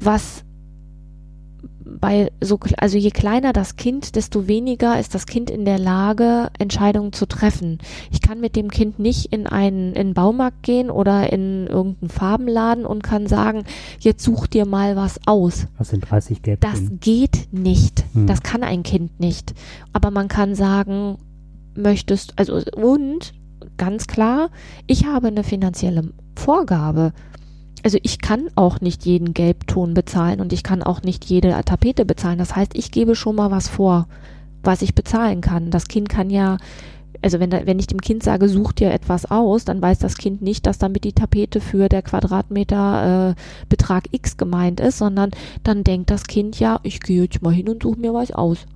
was 0.00 0.44
bei 2.00 2.30
so, 2.40 2.58
also 2.76 2.98
je 2.98 3.10
kleiner 3.10 3.52
das 3.52 3.76
Kind, 3.76 4.16
desto 4.16 4.46
weniger 4.46 4.98
ist 4.98 5.14
das 5.14 5.26
Kind 5.26 5.50
in 5.50 5.64
der 5.64 5.78
Lage, 5.78 6.50
Entscheidungen 6.58 7.12
zu 7.12 7.26
treffen. 7.26 7.78
Ich 8.10 8.20
kann 8.20 8.40
mit 8.40 8.56
dem 8.56 8.70
Kind 8.70 8.98
nicht 8.98 9.32
in 9.32 9.46
einen, 9.46 9.92
in 9.92 9.98
einen 9.98 10.14
Baumarkt 10.14 10.62
gehen 10.62 10.90
oder 10.90 11.32
in 11.32 11.66
irgendeinen 11.66 12.10
Farbenladen 12.10 12.86
und 12.86 13.02
kann 13.02 13.26
sagen, 13.26 13.64
jetzt 14.00 14.22
such 14.22 14.46
dir 14.46 14.66
mal 14.66 14.96
was 14.96 15.20
aus. 15.26 15.66
Was 15.78 15.88
sind 15.88 16.08
30 16.08 16.42
Gelb? 16.42 16.60
Das 16.60 16.80
geht 17.00 17.48
nicht. 17.52 18.04
Hm. 18.12 18.26
Das 18.26 18.42
kann 18.42 18.62
ein 18.62 18.82
Kind 18.82 19.20
nicht. 19.20 19.54
Aber 19.92 20.10
man 20.10 20.28
kann 20.28 20.54
sagen, 20.54 21.18
möchtest, 21.74 22.38
also, 22.38 22.60
und 22.76 23.34
ganz 23.76 24.06
klar, 24.06 24.50
ich 24.86 25.06
habe 25.06 25.28
eine 25.28 25.44
finanzielle 25.44 26.12
Vorgabe 26.34 27.12
also 27.84 27.98
ich 28.02 28.20
kann 28.20 28.50
auch 28.54 28.80
nicht 28.80 29.04
jeden 29.04 29.34
Gelbton 29.34 29.94
bezahlen 29.94 30.40
und 30.40 30.52
ich 30.52 30.62
kann 30.62 30.82
auch 30.82 31.02
nicht 31.02 31.24
jede 31.24 31.50
Tapete 31.64 32.04
bezahlen. 32.04 32.38
Das 32.38 32.56
heißt, 32.56 32.72
ich 32.74 32.90
gebe 32.90 33.14
schon 33.14 33.36
mal 33.36 33.50
was 33.50 33.68
vor, 33.68 34.06
was 34.62 34.82
ich 34.82 34.94
bezahlen 34.94 35.40
kann. 35.40 35.70
Das 35.70 35.88
Kind 35.88 36.08
kann 36.08 36.30
ja, 36.30 36.58
also 37.22 37.40
wenn, 37.40 37.52
wenn 37.52 37.78
ich 37.78 37.86
dem 37.86 38.00
Kind 38.00 38.22
sage, 38.22 38.48
such 38.48 38.72
dir 38.72 38.92
etwas 38.92 39.30
aus, 39.30 39.64
dann 39.64 39.80
weiß 39.82 39.98
das 39.98 40.16
Kind 40.16 40.42
nicht, 40.42 40.66
dass 40.66 40.78
damit 40.78 41.04
die 41.04 41.12
Tapete 41.12 41.60
für 41.60 41.88
der 41.88 42.02
Quadratmeter 42.02 43.30
äh, 43.30 43.66
Betrag 43.68 44.04
X 44.12 44.36
gemeint 44.36 44.80
ist, 44.80 44.98
sondern 44.98 45.30
dann 45.62 45.84
denkt 45.84 46.10
das 46.10 46.24
Kind 46.24 46.58
ja, 46.58 46.80
ich 46.82 47.00
gehe 47.00 47.22
jetzt 47.22 47.42
mal 47.42 47.52
hin 47.52 47.68
und 47.68 47.82
suche 47.82 48.00
mir 48.00 48.14
was 48.14 48.32
aus. 48.32 48.66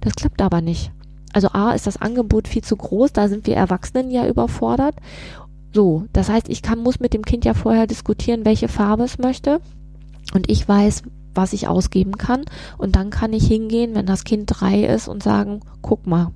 Das 0.00 0.14
klappt 0.14 0.40
aber 0.42 0.60
nicht. 0.60 0.92
Also 1.32 1.48
A 1.52 1.72
ist 1.72 1.86
das 1.86 2.00
Angebot 2.00 2.48
viel 2.48 2.62
zu 2.62 2.76
groß, 2.76 3.12
da 3.12 3.28
sind 3.28 3.46
wir 3.46 3.54
Erwachsenen 3.54 4.10
ja 4.10 4.26
überfordert. 4.26 4.96
So, 5.72 6.04
das 6.12 6.28
heißt, 6.28 6.48
ich 6.48 6.62
kann, 6.62 6.80
muss 6.80 7.00
mit 7.00 7.14
dem 7.14 7.24
Kind 7.24 7.44
ja 7.44 7.54
vorher 7.54 7.86
diskutieren, 7.86 8.44
welche 8.44 8.68
Farbe 8.68 9.04
es 9.04 9.18
möchte. 9.18 9.60
Und 10.34 10.50
ich 10.50 10.66
weiß, 10.68 11.02
was 11.34 11.52
ich 11.52 11.68
ausgeben 11.68 12.18
kann. 12.18 12.44
Und 12.78 12.96
dann 12.96 13.10
kann 13.10 13.32
ich 13.32 13.46
hingehen, 13.46 13.94
wenn 13.94 14.06
das 14.06 14.24
Kind 14.24 14.44
drei 14.46 14.84
ist 14.84 15.08
und 15.08 15.22
sagen, 15.22 15.60
guck 15.82 16.06
mal, 16.06 16.32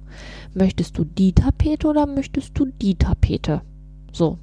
möchtest 0.54 0.98
du 0.98 1.04
die 1.04 1.32
Tapete 1.32 1.88
oder 1.88 2.06
möchtest 2.06 2.52
du 2.54 2.66
die 2.66 2.94
Tapete? 2.94 3.62
So. 4.12 4.38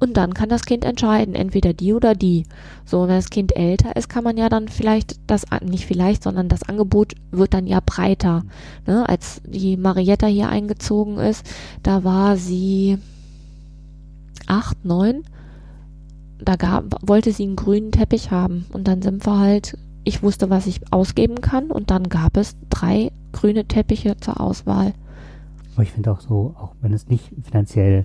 Und 0.00 0.16
dann 0.16 0.34
kann 0.34 0.48
das 0.48 0.64
Kind 0.64 0.84
entscheiden, 0.84 1.36
entweder 1.36 1.72
die 1.72 1.92
oder 1.92 2.16
die. 2.16 2.44
So, 2.84 3.02
wenn 3.02 3.14
das 3.14 3.30
Kind 3.30 3.54
älter 3.54 3.94
ist, 3.94 4.08
kann 4.08 4.24
man 4.24 4.36
ja 4.36 4.48
dann 4.48 4.66
vielleicht 4.66 5.20
das, 5.28 5.44
nicht 5.64 5.86
vielleicht, 5.86 6.24
sondern 6.24 6.48
das 6.48 6.64
Angebot 6.64 7.12
wird 7.30 7.54
dann 7.54 7.68
ja 7.68 7.78
breiter. 7.84 8.42
Ne? 8.84 9.08
Als 9.08 9.40
die 9.46 9.76
Marietta 9.76 10.26
hier 10.26 10.48
eingezogen 10.48 11.18
ist, 11.18 11.46
da 11.84 12.02
war 12.02 12.36
sie, 12.36 12.98
acht, 14.48 14.84
neun, 14.84 15.22
da 16.38 16.56
gab, 16.56 16.96
wollte 17.06 17.32
sie 17.32 17.44
einen 17.44 17.56
grünen 17.56 17.92
Teppich 17.92 18.30
haben. 18.30 18.66
Und 18.72 18.88
dann 18.88 19.02
sind 19.02 19.26
wir 19.26 19.38
halt, 19.38 19.78
ich 20.04 20.22
wusste, 20.22 20.50
was 20.50 20.66
ich 20.66 20.80
ausgeben 20.92 21.40
kann 21.40 21.70
und 21.70 21.90
dann 21.90 22.08
gab 22.08 22.36
es 22.36 22.56
drei 22.70 23.12
grüne 23.32 23.64
Teppiche 23.64 24.16
zur 24.16 24.40
Auswahl. 24.40 24.92
Aber 25.74 25.82
ich 25.82 25.92
finde 25.92 26.12
auch 26.12 26.20
so, 26.20 26.54
auch 26.58 26.74
wenn 26.80 26.92
es 26.92 27.08
nicht 27.08 27.32
finanziell 27.42 28.04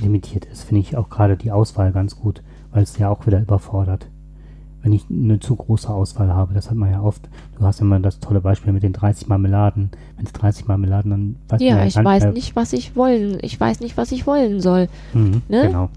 limitiert 0.00 0.44
ist, 0.44 0.64
finde 0.64 0.80
ich 0.80 0.96
auch 0.96 1.08
gerade 1.08 1.36
die 1.36 1.50
Auswahl 1.50 1.92
ganz 1.92 2.16
gut, 2.16 2.42
weil 2.70 2.82
es 2.82 2.98
ja 2.98 3.08
auch 3.08 3.26
wieder 3.26 3.40
überfordert. 3.40 4.08
Wenn 4.82 4.92
ich 4.92 5.04
eine 5.10 5.40
zu 5.40 5.56
große 5.56 5.88
Auswahl 5.88 6.32
habe, 6.32 6.54
das 6.54 6.70
hat 6.70 6.76
man 6.76 6.90
ja 6.90 7.02
oft, 7.02 7.28
du 7.58 7.64
hast 7.64 7.80
immer 7.80 8.00
das 8.00 8.18
tolle 8.20 8.40
Beispiel 8.40 8.72
mit 8.72 8.82
den 8.82 8.92
30 8.92 9.28
Marmeladen. 9.28 9.90
Wenn 10.16 10.26
es 10.26 10.32
30 10.32 10.66
Marmeladen, 10.68 11.10
dann 11.10 11.36
weiß 11.48 11.60
ja, 11.60 11.74
man 11.74 11.80
ja 11.80 11.86
ich 11.86 11.96
weiß 11.96 12.32
nicht, 12.32 12.56
was 12.56 12.72
ich 12.72 12.96
wollen, 12.96 13.38
ich 13.42 13.60
weiß 13.60 13.80
nicht, 13.80 13.96
was 13.96 14.10
ich 14.12 14.26
wollen 14.26 14.60
soll. 14.60 14.88
Mhm, 15.12 15.42
ne? 15.48 15.66
Genau. 15.66 15.90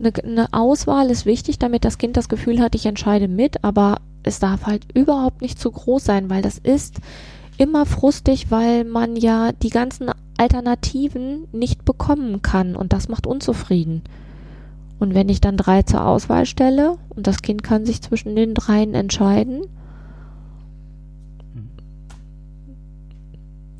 Eine, 0.00 0.12
eine 0.22 0.52
Auswahl 0.52 1.10
ist 1.10 1.26
wichtig, 1.26 1.58
damit 1.58 1.84
das 1.84 1.98
Kind 1.98 2.16
das 2.16 2.28
Gefühl 2.28 2.60
hat, 2.60 2.74
ich 2.74 2.86
entscheide 2.86 3.28
mit, 3.28 3.64
aber 3.64 3.96
es 4.22 4.38
darf 4.38 4.66
halt 4.66 4.86
überhaupt 4.94 5.40
nicht 5.40 5.58
zu 5.58 5.70
groß 5.70 6.04
sein, 6.04 6.30
weil 6.30 6.42
das 6.42 6.58
ist 6.58 7.00
immer 7.56 7.86
frustig, 7.86 8.50
weil 8.50 8.84
man 8.84 9.16
ja 9.16 9.52
die 9.52 9.70
ganzen 9.70 10.10
Alternativen 10.38 11.48
nicht 11.52 11.84
bekommen 11.84 12.42
kann 12.42 12.76
und 12.76 12.92
das 12.92 13.08
macht 13.08 13.26
unzufrieden. 13.26 14.02
Und 14.98 15.14
wenn 15.14 15.28
ich 15.28 15.40
dann 15.40 15.56
drei 15.56 15.82
zur 15.82 16.04
Auswahl 16.04 16.44
stelle 16.44 16.96
und 17.10 17.26
das 17.26 17.40
Kind 17.42 17.62
kann 17.62 17.86
sich 17.86 18.02
zwischen 18.02 18.34
den 18.34 18.54
dreien 18.54 18.94
entscheiden, 18.94 19.62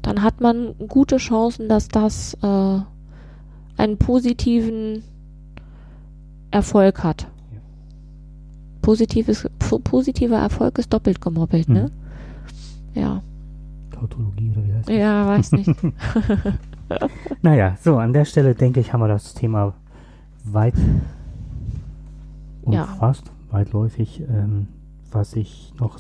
dann 0.02 0.22
hat 0.22 0.40
man 0.40 0.74
gute 0.88 1.16
Chancen, 1.18 1.68
dass 1.68 1.88
das 1.88 2.34
äh, 2.42 2.78
einen 3.76 3.98
positiven 3.98 5.02
Erfolg 6.50 7.02
hat. 7.04 7.26
Positives, 8.80 9.48
po- 9.58 9.80
positiver 9.80 10.38
Erfolg 10.38 10.78
ist 10.78 10.92
doppelt 10.92 11.20
gemoppelt, 11.20 11.68
ne? 11.68 11.90
Ja. 12.94 13.22
Tautologie 13.90 14.50
oder 14.52 14.66
wie 14.66 14.72
heißt 14.72 14.88
das? 14.88 14.96
Ja, 14.96 15.26
weiß 15.26 15.52
nicht. 15.52 15.70
Naja, 17.42 17.76
so, 17.82 17.98
an 17.98 18.14
der 18.14 18.24
Stelle 18.24 18.54
denke 18.54 18.80
ich, 18.80 18.94
haben 18.94 19.00
wir 19.00 19.08
das 19.08 19.34
Thema 19.34 19.74
weit 20.52 20.74
Ja. 22.66 22.84
umfasst, 22.84 23.30
weitläufig. 23.50 24.22
Ähm, 24.28 24.68
was 25.10 25.34
ich 25.36 25.72
noch. 25.80 25.98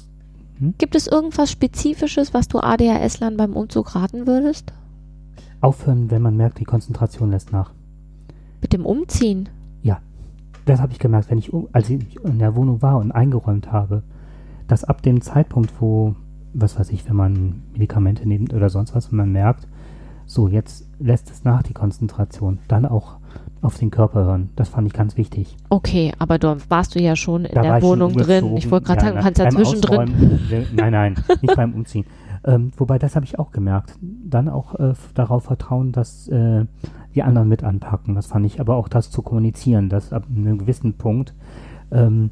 Gibt 0.76 0.94
es 0.94 1.06
irgendwas 1.06 1.50
Spezifisches, 1.50 2.34
was 2.34 2.48
du 2.48 2.58
ADHS-Lern 2.60 3.36
beim 3.36 3.54
Umzug 3.54 3.94
raten 3.94 4.26
würdest? 4.26 4.72
Aufhören, 5.60 6.10
wenn 6.10 6.20
man 6.20 6.36
merkt, 6.36 6.58
die 6.60 6.64
Konzentration 6.64 7.30
lässt 7.30 7.52
nach. 7.52 7.72
Mit 8.60 8.72
dem 8.72 8.84
Umziehen? 8.84 9.48
Das 10.64 10.80
habe 10.82 10.92
ich 10.92 10.98
gemerkt, 10.98 11.30
wenn 11.30 11.38
ich, 11.38 11.50
als 11.72 11.88
ich 11.88 12.22
in 12.22 12.38
der 12.38 12.54
Wohnung 12.54 12.82
war 12.82 12.98
und 12.98 13.10
eingeräumt 13.10 13.72
habe, 13.72 14.02
dass 14.66 14.84
ab 14.84 15.00
dem 15.00 15.22
Zeitpunkt, 15.22 15.72
wo, 15.80 16.14
was 16.52 16.78
weiß 16.78 16.90
ich, 16.90 17.08
wenn 17.08 17.16
man 17.16 17.62
Medikamente 17.72 18.28
nimmt 18.28 18.52
oder 18.52 18.68
sonst 18.68 18.94
was, 18.94 19.06
und 19.08 19.16
man 19.16 19.32
merkt, 19.32 19.66
so, 20.26 20.46
jetzt 20.46 20.86
lässt 20.98 21.30
es 21.30 21.42
nach, 21.42 21.62
die 21.62 21.72
Konzentration, 21.72 22.58
dann 22.68 22.84
auch 22.84 23.16
auf 23.62 23.78
den 23.78 23.90
Körper 23.90 24.24
hören. 24.24 24.50
Das 24.56 24.68
fand 24.68 24.86
ich 24.86 24.92
ganz 24.92 25.16
wichtig. 25.16 25.56
Okay, 25.68 26.12
aber 26.18 26.38
du 26.38 26.56
warst 26.68 26.94
du 26.94 27.00
ja 27.00 27.16
schon 27.16 27.44
in 27.44 27.54
Da 27.54 27.62
der 27.62 27.82
Wohnung 27.82 28.12
drin. 28.12 28.56
Ich 28.56 28.70
wollte 28.70 28.86
gerade 28.86 29.00
sagen, 29.00 29.16
du 29.16 29.22
kannst 29.22 29.38
ja 29.40 29.50
zwischendrin. 29.50 30.38
Nein, 30.74 30.92
nein, 30.92 31.14
nicht 31.42 31.56
beim 31.56 31.74
Umziehen. 31.74 32.04
Ähm, 32.44 32.70
wobei, 32.76 32.98
das 32.98 33.16
habe 33.16 33.26
ich 33.26 33.38
auch 33.38 33.50
gemerkt. 33.50 33.94
Dann 34.00 34.48
auch 34.48 34.74
äh, 34.76 34.94
darauf 35.14 35.44
vertrauen, 35.44 35.92
dass 35.92 36.28
äh, 36.28 36.66
die 37.14 37.22
anderen 37.22 37.48
mit 37.48 37.64
anpacken. 37.64 38.14
Das 38.14 38.26
fand 38.26 38.46
ich 38.46 38.60
aber 38.60 38.76
auch 38.76 38.88
das 38.88 39.10
zu 39.10 39.22
kommunizieren, 39.22 39.88
dass 39.88 40.12
ab 40.12 40.24
einem 40.34 40.56
gewissen 40.58 40.94
Punkt, 40.94 41.34
ähm, 41.90 42.30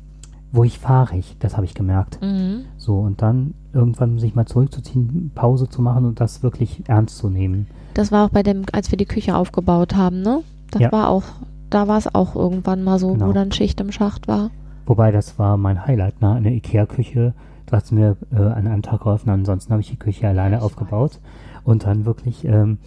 wo 0.52 0.64
ich 0.64 0.78
fahre 0.78 1.16
ich, 1.16 1.36
das 1.38 1.56
habe 1.56 1.66
ich 1.66 1.74
gemerkt. 1.74 2.20
Mhm. 2.22 2.66
So, 2.76 3.00
und 3.00 3.20
dann 3.20 3.54
irgendwann 3.72 4.18
sich 4.18 4.34
mal 4.34 4.46
zurückzuziehen, 4.46 5.32
Pause 5.34 5.68
zu 5.68 5.82
machen 5.82 6.04
und 6.04 6.20
das 6.20 6.42
wirklich 6.42 6.84
ernst 6.88 7.18
zu 7.18 7.28
nehmen. 7.28 7.66
Das 7.94 8.12
war 8.12 8.26
auch 8.26 8.30
bei 8.30 8.42
dem, 8.42 8.62
als 8.72 8.90
wir 8.90 8.98
die 8.98 9.06
Küche 9.06 9.36
aufgebaut 9.36 9.96
haben, 9.96 10.22
ne? 10.22 10.42
Das 10.70 10.82
Ja. 10.82 10.92
war 10.92 11.08
auch, 11.08 11.24
da 11.70 11.88
war 11.88 11.98
es 11.98 12.12
auch 12.14 12.34
irgendwann 12.36 12.82
mal 12.82 12.98
so, 12.98 13.12
Genau. 13.12 13.28
wo 13.28 13.32
dann 13.32 13.52
Schicht 13.52 13.80
im 13.80 13.92
Schacht 13.92 14.28
war. 14.28 14.50
Wobei, 14.86 15.10
das 15.10 15.38
war 15.38 15.56
mein 15.56 15.84
Highlight, 15.86 16.20
ne? 16.20 16.32
Eine 16.32 16.52
Ikea-Küche. 16.54 17.34
Du 17.66 17.72
hast 17.72 17.90
mir 17.90 18.16
äh, 18.32 18.36
an 18.36 18.66
einem 18.68 18.82
Tag 18.82 19.00
geholfen, 19.00 19.30
ansonsten 19.30 19.72
habe 19.72 19.80
ich 19.82 19.90
die 19.90 19.98
Küche 19.98 20.28
alleine 20.28 20.62
aufgebaut. 20.62 21.20
Und 21.64 21.84
dann 21.84 22.04
wirklich, 22.04 22.44
ähm, 22.44 22.78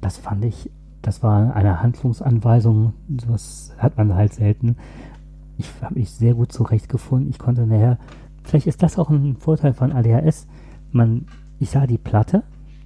das 0.00 0.16
fand 0.16 0.44
ich, 0.46 0.70
das 1.02 1.22
war 1.22 1.54
eine 1.54 1.82
Handlungsanweisung, 1.82 2.94
sowas 3.20 3.72
hat 3.78 3.98
man 3.98 4.14
halt 4.14 4.32
selten. 4.32 4.76
Ich 5.58 5.68
habe 5.82 5.94
mich 5.98 6.10
sehr 6.10 6.34
gut 6.34 6.52
zurechtgefunden. 6.52 7.28
Ich 7.28 7.38
konnte 7.38 7.66
nachher, 7.66 7.98
vielleicht 8.42 8.66
ist 8.66 8.82
das 8.82 8.98
auch 8.98 9.10
ein 9.10 9.36
Vorteil 9.36 9.74
von 9.74 9.92
ADHS. 9.92 10.46
Man, 10.92 11.26
ich 11.58 11.70
sah 11.70 11.86
die 11.86 11.98
Platte, 11.98 12.42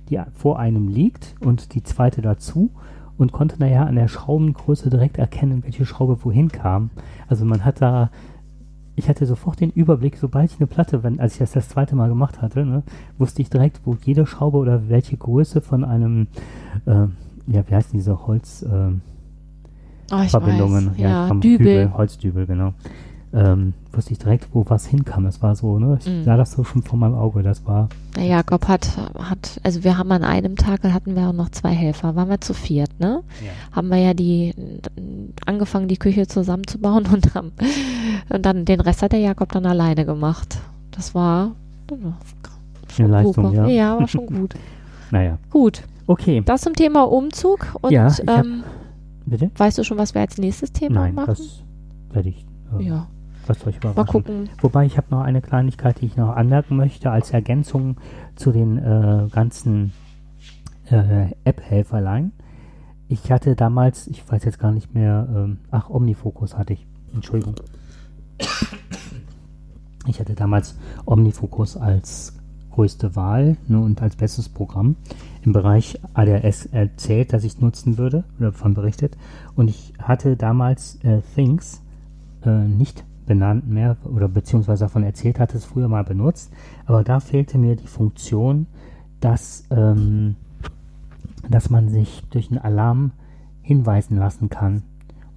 die 0.08 0.20
vor 0.34 0.58
einem 0.58 0.88
liegt 0.88 1.34
und 1.40 1.74
die 1.74 1.82
zweite 1.84 2.22
dazu 2.22 2.70
und 3.18 3.32
konnte 3.32 3.58
nachher 3.58 3.86
an 3.86 3.96
der 3.96 4.08
Schraubengröße 4.08 4.90
direkt 4.90 5.18
erkennen, 5.18 5.62
welche 5.64 5.86
Schraube 5.86 6.18
wohin 6.24 6.48
kam. 6.48 6.90
Also 7.28 7.44
man 7.44 7.64
hat 7.64 7.80
da, 7.80 8.10
ich 8.94 9.08
hatte 9.08 9.26
sofort 9.26 9.60
den 9.60 9.70
Überblick, 9.70 10.16
sobald 10.16 10.50
ich 10.50 10.58
eine 10.58 10.66
Platte, 10.66 11.02
wenn, 11.02 11.20
als 11.20 11.34
ich 11.34 11.38
das 11.38 11.52
das 11.52 11.68
zweite 11.68 11.96
Mal 11.96 12.08
gemacht 12.08 12.42
hatte, 12.42 12.64
ne, 12.64 12.82
wusste 13.18 13.42
ich 13.42 13.50
direkt, 13.50 13.80
wo 13.84 13.96
jede 14.04 14.26
Schraube 14.26 14.58
oder 14.58 14.88
welche 14.88 15.16
Größe 15.16 15.60
von 15.60 15.84
einem, 15.84 16.28
äh, 16.86 17.06
ja, 17.46 17.64
wie 17.68 17.74
heißen 17.74 17.92
diese 17.92 18.26
Holz, 18.26 18.62
äh, 18.62 18.92
Oh, 20.12 20.22
Verbindungen, 20.28 20.90
weiß. 20.90 20.98
Ja, 20.98 21.26
vom 21.26 21.40
Dübel. 21.40 21.92
Holzdübel, 21.92 22.46
genau. 22.46 22.74
Ähm, 23.36 23.74
wusste 23.92 24.12
ich 24.12 24.18
direkt, 24.18 24.48
wo 24.54 24.64
was 24.66 24.86
hinkam. 24.86 25.24
Das 25.24 25.42
war 25.42 25.54
so, 25.54 25.78
ne? 25.78 25.98
Ich 26.00 26.06
Mhm. 26.06 26.24
sah 26.24 26.38
das 26.38 26.52
so 26.52 26.64
schon 26.64 26.82
vor 26.82 26.98
meinem 26.98 27.14
Auge. 27.14 27.42
Das 27.42 27.66
war, 27.66 27.90
Der 28.16 28.24
Jakob 28.24 28.66
hat, 28.66 28.88
hat, 29.18 29.60
also 29.62 29.84
wir 29.84 29.98
haben 29.98 30.10
an 30.10 30.24
einem 30.24 30.56
Tag, 30.56 30.82
hatten 30.84 31.14
wir 31.14 31.28
auch 31.28 31.34
noch 31.34 31.50
zwei 31.50 31.72
Helfer, 31.72 32.16
waren 32.16 32.30
wir 32.30 32.40
zu 32.40 32.54
viert, 32.54 32.98
ne? 32.98 33.22
Haben 33.72 33.88
wir 33.88 33.98
ja 33.98 34.14
die, 34.14 34.54
angefangen 35.44 35.86
die 35.86 35.98
Küche 35.98 36.26
zusammenzubauen 36.26 37.04
und, 37.12 37.34
haben, 37.34 37.52
und 38.30 38.46
dann 38.46 38.64
den 38.64 38.80
Rest 38.80 39.02
hat 39.02 39.12
der 39.12 39.20
Jakob 39.20 39.52
dann 39.52 39.66
alleine 39.66 40.06
gemacht. 40.06 40.56
Das 40.92 41.14
war 41.14 41.52
eine 42.98 43.08
Leistung, 43.08 43.52
ja. 43.52 43.66
Ja, 43.66 43.98
war 43.98 44.08
schon 44.08 44.26
gut. 44.26 44.54
Naja, 45.10 45.38
gut, 45.50 45.82
okay. 46.06 46.42
das 46.44 46.62
zum 46.62 46.72
Thema 46.72 47.02
Umzug 47.02 47.76
und 47.82 47.92
Ja, 47.92 48.08
ich 48.08 48.18
hab- 48.26 48.44
ähm, 48.46 48.64
Bitte? 49.26 49.50
weißt 49.56 49.76
du 49.78 49.84
schon, 49.84 49.98
was 49.98 50.14
wir 50.14 50.20
als 50.22 50.38
nächstes 50.38 50.72
Thema 50.72 51.02
Nein, 51.02 51.14
machen? 51.14 51.26
das 51.28 51.62
werde 52.12 52.30
ich, 52.30 52.44
äh, 52.78 52.82
ja, 52.84 53.06
das 53.46 53.60
soll 53.60 53.70
ich 53.70 53.82
mal 53.82 53.92
überraschen. 53.92 54.12
gucken. 54.12 54.48
Wobei 54.60 54.86
ich 54.86 54.96
habe 54.96 55.08
noch 55.10 55.22
eine 55.22 55.40
Kleinigkeit, 55.40 56.00
die 56.00 56.06
ich 56.06 56.16
noch 56.16 56.36
anmerken 56.36 56.76
möchte, 56.76 57.10
als 57.10 57.30
Ergänzung 57.30 57.96
zu 58.34 58.52
den 58.52 58.78
äh, 58.78 59.28
ganzen 59.30 59.92
äh, 60.90 61.28
App-Helferlein. 61.44 62.32
Ich 63.08 63.30
hatte 63.30 63.54
damals, 63.54 64.08
ich 64.08 64.28
weiß 64.30 64.44
jetzt 64.44 64.58
gar 64.58 64.72
nicht 64.72 64.94
mehr, 64.94 65.28
ähm, 65.30 65.58
ach, 65.70 65.90
Omnifocus 65.90 66.56
hatte 66.56 66.72
ich. 66.72 66.86
Entschuldigung. 67.14 67.54
Ich 70.08 70.20
hatte 70.20 70.34
damals 70.34 70.78
Omnifocus 71.04 71.76
als 71.76 72.36
größte 72.70 73.16
Wahl 73.16 73.56
ne, 73.66 73.80
und 73.80 74.00
als 74.02 74.16
bestes 74.16 74.48
Programm 74.48 74.94
im 75.42 75.52
Bereich 75.52 75.98
ADHS 76.14 76.66
erzählt, 76.66 77.32
dass 77.32 77.42
ich 77.42 77.54
es 77.54 77.60
nutzen 77.60 77.98
würde 77.98 78.22
oder 78.38 78.52
davon 78.52 78.74
berichtet. 78.74 79.16
Und 79.56 79.68
ich 79.68 79.94
hatte 79.98 80.36
damals 80.36 80.96
äh, 81.02 81.22
Things 81.34 81.82
äh, 82.44 82.68
nicht 82.68 83.04
benannt 83.26 83.68
mehr 83.68 83.96
oder 84.04 84.28
beziehungsweise 84.28 84.84
davon 84.84 85.02
erzählt, 85.02 85.38
hatte 85.38 85.56
es 85.56 85.64
früher 85.64 85.88
mal 85.88 86.04
benutzt, 86.04 86.52
aber 86.86 87.04
da 87.04 87.20
fehlte 87.20 87.58
mir 87.58 87.76
die 87.76 87.86
Funktion, 87.86 88.66
dass, 89.20 89.64
ähm, 89.70 90.36
dass 91.48 91.70
man 91.70 91.88
sich 91.88 92.22
durch 92.30 92.50
einen 92.50 92.60
Alarm 92.60 93.12
hinweisen 93.62 94.16
lassen 94.16 94.48
kann. 94.48 94.82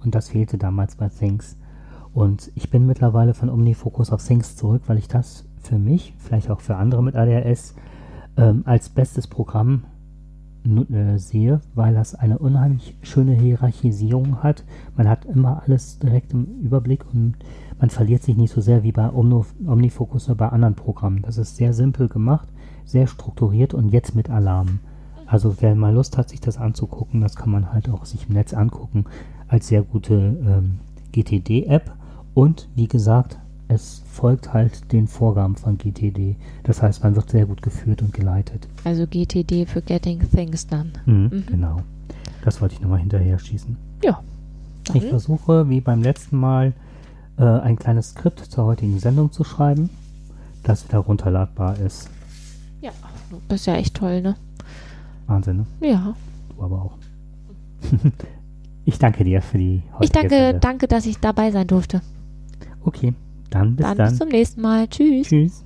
Und 0.02 0.14
das 0.14 0.30
fehlte 0.30 0.56
damals 0.56 0.96
bei 0.96 1.08
Things. 1.08 1.56
Und 2.12 2.50
ich 2.54 2.70
bin 2.70 2.86
mittlerweile 2.86 3.34
von 3.34 3.50
Omnifocus 3.50 4.10
auf 4.10 4.24
Things 4.24 4.56
zurück, 4.56 4.82
weil 4.86 4.98
ich 4.98 5.08
das 5.08 5.44
für 5.58 5.78
mich, 5.78 6.14
vielleicht 6.18 6.50
auch 6.50 6.60
für 6.60 6.76
andere 6.76 7.02
mit 7.02 7.16
ADHS, 7.16 7.74
ähm, 8.36 8.62
als 8.64 8.88
bestes 8.88 9.26
Programm 9.26 9.84
sehe, 11.16 11.60
weil 11.74 11.94
das 11.94 12.14
eine 12.14 12.38
unheimlich 12.38 12.94
schöne 13.02 13.32
Hierarchisierung 13.32 14.42
hat. 14.42 14.64
Man 14.96 15.08
hat 15.08 15.24
immer 15.24 15.62
alles 15.64 15.98
direkt 15.98 16.32
im 16.32 16.44
Überblick 16.62 17.04
und 17.12 17.36
man 17.78 17.90
verliert 17.90 18.22
sich 18.22 18.36
nicht 18.36 18.52
so 18.52 18.60
sehr 18.60 18.82
wie 18.82 18.92
bei 18.92 19.10
Omnifocus 19.10 20.26
oder 20.26 20.34
bei 20.36 20.48
anderen 20.48 20.74
Programmen. 20.74 21.22
Das 21.22 21.38
ist 21.38 21.56
sehr 21.56 21.72
simpel 21.72 22.08
gemacht, 22.08 22.48
sehr 22.84 23.06
strukturiert 23.06 23.72
und 23.72 23.88
jetzt 23.88 24.14
mit 24.14 24.28
Alarm. 24.28 24.80
Also 25.26 25.56
wer 25.60 25.74
mal 25.74 25.94
Lust 25.94 26.18
hat, 26.18 26.28
sich 26.28 26.40
das 26.40 26.58
anzugucken, 26.58 27.20
das 27.20 27.36
kann 27.36 27.50
man 27.50 27.72
halt 27.72 27.88
auch 27.88 28.04
sich 28.04 28.28
im 28.28 28.34
Netz 28.34 28.52
angucken 28.52 29.04
als 29.48 29.68
sehr 29.68 29.82
gute 29.82 30.14
ähm, 30.14 30.78
GTD-App. 31.12 31.92
Und 32.34 32.68
wie 32.74 32.88
gesagt, 32.88 33.38
es 33.72 34.02
folgt 34.10 34.52
halt 34.52 34.90
den 34.92 35.06
Vorgaben 35.06 35.54
von 35.56 35.78
GTD. 35.78 36.36
Das 36.64 36.82
heißt, 36.82 37.02
man 37.04 37.14
wird 37.16 37.30
sehr 37.30 37.46
gut 37.46 37.62
geführt 37.62 38.02
und 38.02 38.12
geleitet. 38.12 38.66
Also 38.84 39.06
GTD 39.06 39.64
für 39.66 39.80
Getting 39.80 40.20
Things 40.30 40.66
dann. 40.66 40.92
Mhm, 41.06 41.14
Mhm. 41.32 41.44
Genau. 41.46 41.76
Das 42.44 42.60
wollte 42.60 42.74
ich 42.74 42.80
nochmal 42.80 42.98
hinterher 43.00 43.38
schießen. 43.38 43.76
Ja. 44.02 44.22
Ich 44.94 45.00
Dann, 45.02 45.10
versuche, 45.10 45.68
wie 45.68 45.80
beim 45.80 46.02
letzten 46.02 46.36
Mal, 46.38 46.72
äh, 47.38 47.44
ein 47.44 47.76
kleines 47.76 48.10
Skript 48.10 48.40
zur 48.40 48.64
heutigen 48.64 48.98
Sendung 48.98 49.30
zu 49.30 49.44
schreiben, 49.44 49.88
das 50.64 50.86
wieder 50.88 50.98
runterladbar 50.98 51.78
ist. 51.78 52.10
ja, 52.80 52.90
du 53.30 53.38
bist 53.48 53.66
ja 53.66 53.74
echt 53.74 53.94
toll, 53.94 54.20
ne? 54.22 54.36
Wahnsinn, 55.26 55.58
ne? 55.80 55.88
Ja. 55.88 56.14
Du 56.56 56.62
aber 56.64 56.82
auch. 56.82 56.92
ich 58.84 58.98
danke 58.98 59.22
dir 59.24 59.42
für 59.42 59.58
die 59.58 59.82
heutige 59.92 60.04
Ich 60.04 60.10
danke, 60.12 60.34
Sendung. 60.34 60.60
danke, 60.60 60.88
dass 60.88 61.06
ich 61.06 61.18
dabei 61.18 61.50
sein 61.50 61.66
durfte. 61.66 62.00
Okay, 62.84 63.12
dann 63.50 63.76
bis 63.76 63.86
dann 63.86 63.96
dann. 63.98 64.08
bis 64.10 64.18
zum 64.18 64.28
nächsten 64.28 64.60
Mal. 64.60 64.88
Tschüss. 64.88 65.28
Tschüss. 65.28 65.64